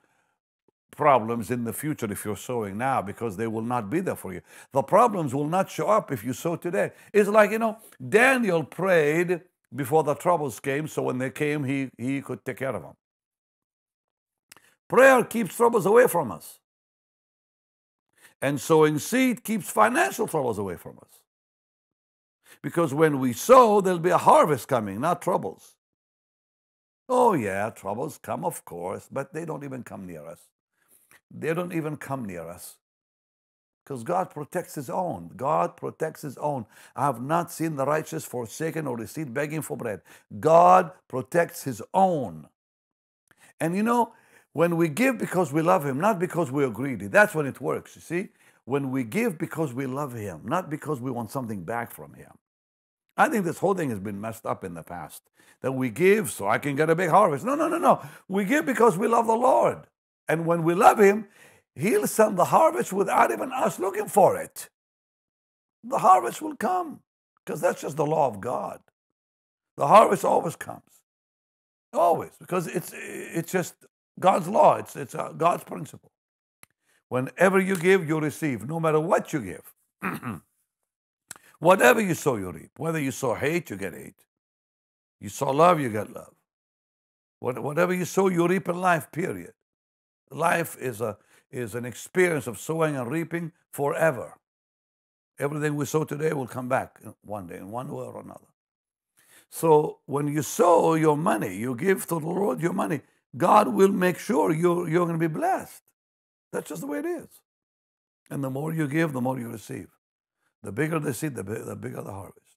problems 0.90 1.50
in 1.50 1.64
the 1.64 1.72
future 1.72 2.10
if 2.12 2.24
you're 2.24 2.36
sowing 2.36 2.78
now 2.78 3.00
because 3.00 3.36
they 3.36 3.46
will 3.46 3.62
not 3.62 3.88
be 3.88 4.00
there 4.00 4.16
for 4.16 4.32
you. 4.32 4.42
The 4.72 4.82
problems 4.82 5.34
will 5.34 5.48
not 5.48 5.70
show 5.70 5.88
up 5.88 6.12
if 6.12 6.24
you 6.24 6.32
sow 6.32 6.56
today. 6.56 6.92
It's 7.12 7.28
like, 7.28 7.50
you 7.50 7.58
know, 7.58 7.78
Daniel 8.06 8.64
prayed 8.64 9.40
before 9.74 10.02
the 10.02 10.14
troubles 10.14 10.60
came, 10.60 10.86
so 10.86 11.02
when 11.04 11.18
they 11.18 11.30
came, 11.30 11.64
he, 11.64 11.90
he 11.96 12.20
could 12.20 12.44
take 12.44 12.58
care 12.58 12.74
of 12.74 12.82
them. 12.82 12.94
Prayer 14.88 15.24
keeps 15.24 15.56
troubles 15.56 15.86
away 15.86 16.06
from 16.06 16.30
us. 16.30 16.58
And 18.42 18.60
sowing 18.60 18.98
seed 18.98 19.44
keeps 19.44 19.70
financial 19.70 20.26
troubles 20.26 20.58
away 20.58 20.76
from 20.76 20.98
us. 20.98 21.20
Because 22.60 22.92
when 22.92 23.18
we 23.18 23.32
sow, 23.32 23.80
there'll 23.80 23.98
be 23.98 24.10
a 24.10 24.18
harvest 24.18 24.68
coming, 24.68 25.00
not 25.00 25.22
troubles. 25.22 25.76
Oh, 27.14 27.34
yeah, 27.34 27.70
troubles 27.70 28.18
come, 28.22 28.44
of 28.44 28.64
course, 28.64 29.08
but 29.12 29.34
they 29.34 29.44
don't 29.44 29.64
even 29.64 29.82
come 29.82 30.06
near 30.06 30.26
us. 30.26 30.40
They 31.30 31.54
don't 31.54 31.72
even 31.74 31.96
come 31.98 32.24
near 32.24 32.48
us. 32.48 32.76
Because 33.84 34.04
God 34.04 34.30
protects 34.30 34.76
His 34.76 34.90
own. 34.90 35.30
God 35.36 35.76
protects 35.76 36.22
His 36.22 36.38
own. 36.38 36.66
I 36.96 37.06
have 37.06 37.22
not 37.22 37.52
seen 37.52 37.76
the 37.76 37.86
righteous 37.86 38.24
forsaken 38.24 38.86
or 38.86 38.96
the 38.96 39.02
received 39.02 39.34
begging 39.34 39.62
for 39.62 39.76
bread. 39.76 40.02
God 40.40 40.92
protects 41.08 41.64
His 41.64 41.82
own. 41.94 42.48
And 43.60 43.76
you 43.76 43.82
know, 43.84 44.14
when 44.54 44.76
we 44.76 44.88
give 44.88 45.18
because 45.18 45.52
we 45.52 45.62
love 45.62 45.86
Him, 45.86 46.00
not 46.00 46.18
because 46.18 46.50
we're 46.52 46.70
greedy, 46.70 47.08
that's 47.08 47.34
when 47.34 47.46
it 47.46 47.60
works, 47.60 47.96
you 47.96 48.02
see? 48.02 48.28
When 48.66 48.90
we 48.90 49.04
give 49.04 49.38
because 49.38 49.74
we 49.74 49.86
love 49.86 50.14
Him, 50.14 50.42
not 50.44 50.70
because 50.70 51.00
we 51.00 51.10
want 51.10 51.30
something 51.32 51.64
back 51.64 51.92
from 51.92 52.14
Him. 52.14 52.32
I 53.16 53.28
think 53.28 53.44
this 53.44 53.58
whole 53.58 53.74
thing 53.74 53.90
has 53.90 53.98
been 53.98 54.20
messed 54.20 54.46
up 54.46 54.64
in 54.64 54.74
the 54.74 54.82
past. 54.82 55.22
That 55.60 55.72
we 55.72 55.90
give 55.90 56.30
so 56.30 56.48
I 56.48 56.58
can 56.58 56.74
get 56.74 56.90
a 56.90 56.96
big 56.96 57.10
harvest. 57.10 57.44
No, 57.44 57.54
no, 57.54 57.68
no, 57.68 57.78
no. 57.78 58.02
We 58.26 58.44
give 58.44 58.66
because 58.66 58.98
we 58.98 59.06
love 59.06 59.26
the 59.26 59.34
Lord. 59.34 59.86
And 60.28 60.44
when 60.44 60.64
we 60.64 60.74
love 60.74 60.98
Him, 60.98 61.26
He'll 61.74 62.06
send 62.06 62.36
the 62.36 62.46
harvest 62.46 62.92
without 62.92 63.30
even 63.30 63.52
us 63.52 63.78
looking 63.78 64.08
for 64.08 64.36
it. 64.36 64.68
The 65.84 65.98
harvest 65.98 66.42
will 66.42 66.56
come 66.56 67.00
because 67.44 67.60
that's 67.60 67.80
just 67.80 67.96
the 67.96 68.06
law 68.06 68.28
of 68.28 68.40
God. 68.40 68.80
The 69.76 69.86
harvest 69.86 70.24
always 70.24 70.56
comes. 70.56 70.82
Always, 71.92 72.30
because 72.38 72.66
it's, 72.66 72.92
it's 72.94 73.52
just 73.52 73.74
God's 74.18 74.48
law, 74.48 74.76
it's, 74.76 74.96
it's 74.96 75.14
uh, 75.14 75.32
God's 75.32 75.64
principle. 75.64 76.10
Whenever 77.08 77.60
you 77.60 77.76
give, 77.76 78.08
you 78.08 78.18
receive, 78.18 78.66
no 78.66 78.80
matter 78.80 79.00
what 79.00 79.32
you 79.32 79.40
give. 79.40 79.74
Whatever 81.62 82.00
you 82.00 82.14
sow, 82.14 82.34
you 82.34 82.50
reap. 82.50 82.72
Whether 82.76 82.98
you 82.98 83.12
sow 83.12 83.34
hate, 83.34 83.70
you 83.70 83.76
get 83.76 83.94
hate. 83.94 84.16
You 85.20 85.28
sow 85.28 85.52
love, 85.52 85.78
you 85.78 85.90
get 85.90 86.12
love. 86.12 86.34
Whatever 87.38 87.94
you 87.94 88.04
sow, 88.04 88.26
you 88.26 88.48
reap 88.48 88.68
in 88.68 88.80
life, 88.80 89.12
period. 89.12 89.52
Life 90.32 90.76
is, 90.80 91.00
a, 91.00 91.16
is 91.52 91.76
an 91.76 91.84
experience 91.84 92.48
of 92.48 92.58
sowing 92.58 92.96
and 92.96 93.08
reaping 93.08 93.52
forever. 93.70 94.36
Everything 95.38 95.76
we 95.76 95.84
sow 95.86 96.02
today 96.02 96.32
will 96.32 96.48
come 96.48 96.68
back 96.68 96.98
one 97.24 97.46
day 97.46 97.58
in 97.58 97.70
one 97.70 97.86
way 97.92 98.06
or 98.06 98.20
another. 98.20 98.40
So 99.48 100.00
when 100.06 100.26
you 100.26 100.42
sow 100.42 100.94
your 100.94 101.16
money, 101.16 101.56
you 101.56 101.76
give 101.76 102.02
to 102.08 102.18
the 102.18 102.26
Lord 102.26 102.60
your 102.60 102.72
money, 102.72 103.02
God 103.36 103.68
will 103.72 103.92
make 103.92 104.18
sure 104.18 104.52
you're, 104.52 104.88
you're 104.88 105.06
going 105.06 105.20
to 105.20 105.28
be 105.28 105.32
blessed. 105.32 105.82
That's 106.52 106.68
just 106.68 106.80
the 106.80 106.88
way 106.88 106.98
it 106.98 107.06
is. 107.06 107.28
And 108.30 108.42
the 108.42 108.50
more 108.50 108.74
you 108.74 108.88
give, 108.88 109.12
the 109.12 109.20
more 109.20 109.38
you 109.38 109.48
receive. 109.48 109.86
The 110.62 110.72
bigger 110.72 110.98
the 110.98 111.14
seed, 111.14 111.34
the, 111.34 111.42
the 111.42 111.76
bigger 111.76 112.02
the 112.02 112.12
harvest. 112.12 112.56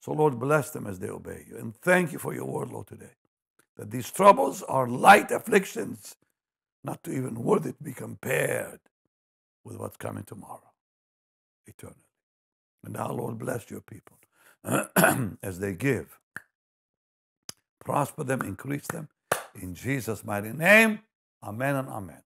So, 0.00 0.12
Lord, 0.12 0.38
bless 0.38 0.70
them 0.70 0.86
as 0.86 0.98
they 0.98 1.08
obey 1.08 1.46
you. 1.48 1.56
And 1.58 1.74
thank 1.76 2.12
you 2.12 2.18
for 2.18 2.34
your 2.34 2.44
word, 2.46 2.70
Lord, 2.70 2.86
today. 2.88 3.14
That 3.76 3.90
these 3.90 4.10
troubles 4.10 4.62
are 4.62 4.86
light 4.88 5.30
afflictions 5.30 6.16
not 6.84 7.02
to 7.04 7.12
even 7.12 7.34
worthy 7.36 7.72
to 7.72 7.82
be 7.82 7.92
compared 7.92 8.80
with 9.64 9.78
what's 9.78 9.96
coming 9.96 10.24
tomorrow, 10.24 10.72
eternally. 11.66 11.96
And 12.84 12.94
now, 12.94 13.10
Lord, 13.12 13.38
bless 13.38 13.70
your 13.70 13.80
people 13.80 14.18
as 15.42 15.58
they 15.58 15.72
give. 15.74 16.18
Prosper 17.84 18.24
them, 18.24 18.42
increase 18.42 18.86
them. 18.88 19.08
In 19.54 19.74
Jesus' 19.74 20.24
mighty 20.24 20.52
name, 20.52 21.00
amen 21.42 21.76
and 21.76 21.88
amen. 21.88 22.22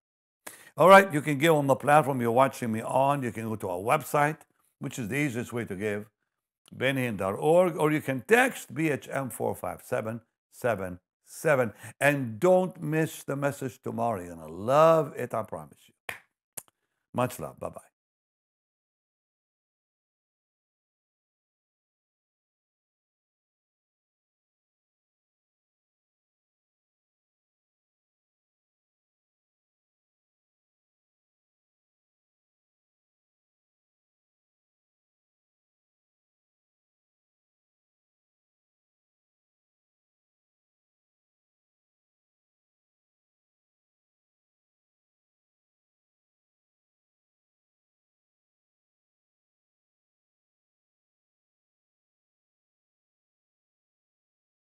All 0.77 0.89
right, 0.89 1.13
you 1.13 1.21
can 1.21 1.39
give 1.39 1.55
on 1.55 1.67
the 1.67 1.77
platform 1.77 2.21
you're 2.21 2.33
watching 2.33 2.73
me 2.73 2.83
on. 2.83 3.23
You 3.23 3.33
can 3.33 3.49
go 3.49 3.57
to 3.57 3.69
our 3.69 3.79
website, 3.79 4.39
which 4.79 4.99
is 4.99 5.09
the 5.09 5.17
easiest 5.17 5.53
way 5.53 5.65
to 5.65 5.77
give, 5.77 6.07
BennyHinn.org, 6.77 7.77
or 7.77 7.93
you 7.93 8.01
can 8.01 8.23
text 8.27 8.75
BHM 8.75 9.33
45777. 9.33 11.73
And 12.01 12.41
don't 12.41 12.83
miss 12.83 13.23
the 13.23 13.37
message 13.37 13.81
tomorrow. 13.83 14.23
You're 14.23 14.35
going 14.35 14.49
to 14.49 14.55
love 14.55 15.13
it, 15.17 15.35
I 15.35 15.43
promise 15.43 15.79
you. 15.87 15.95
Much 17.15 17.39
love. 17.39 17.59
Bye 17.59 17.71
bye. 17.71 17.98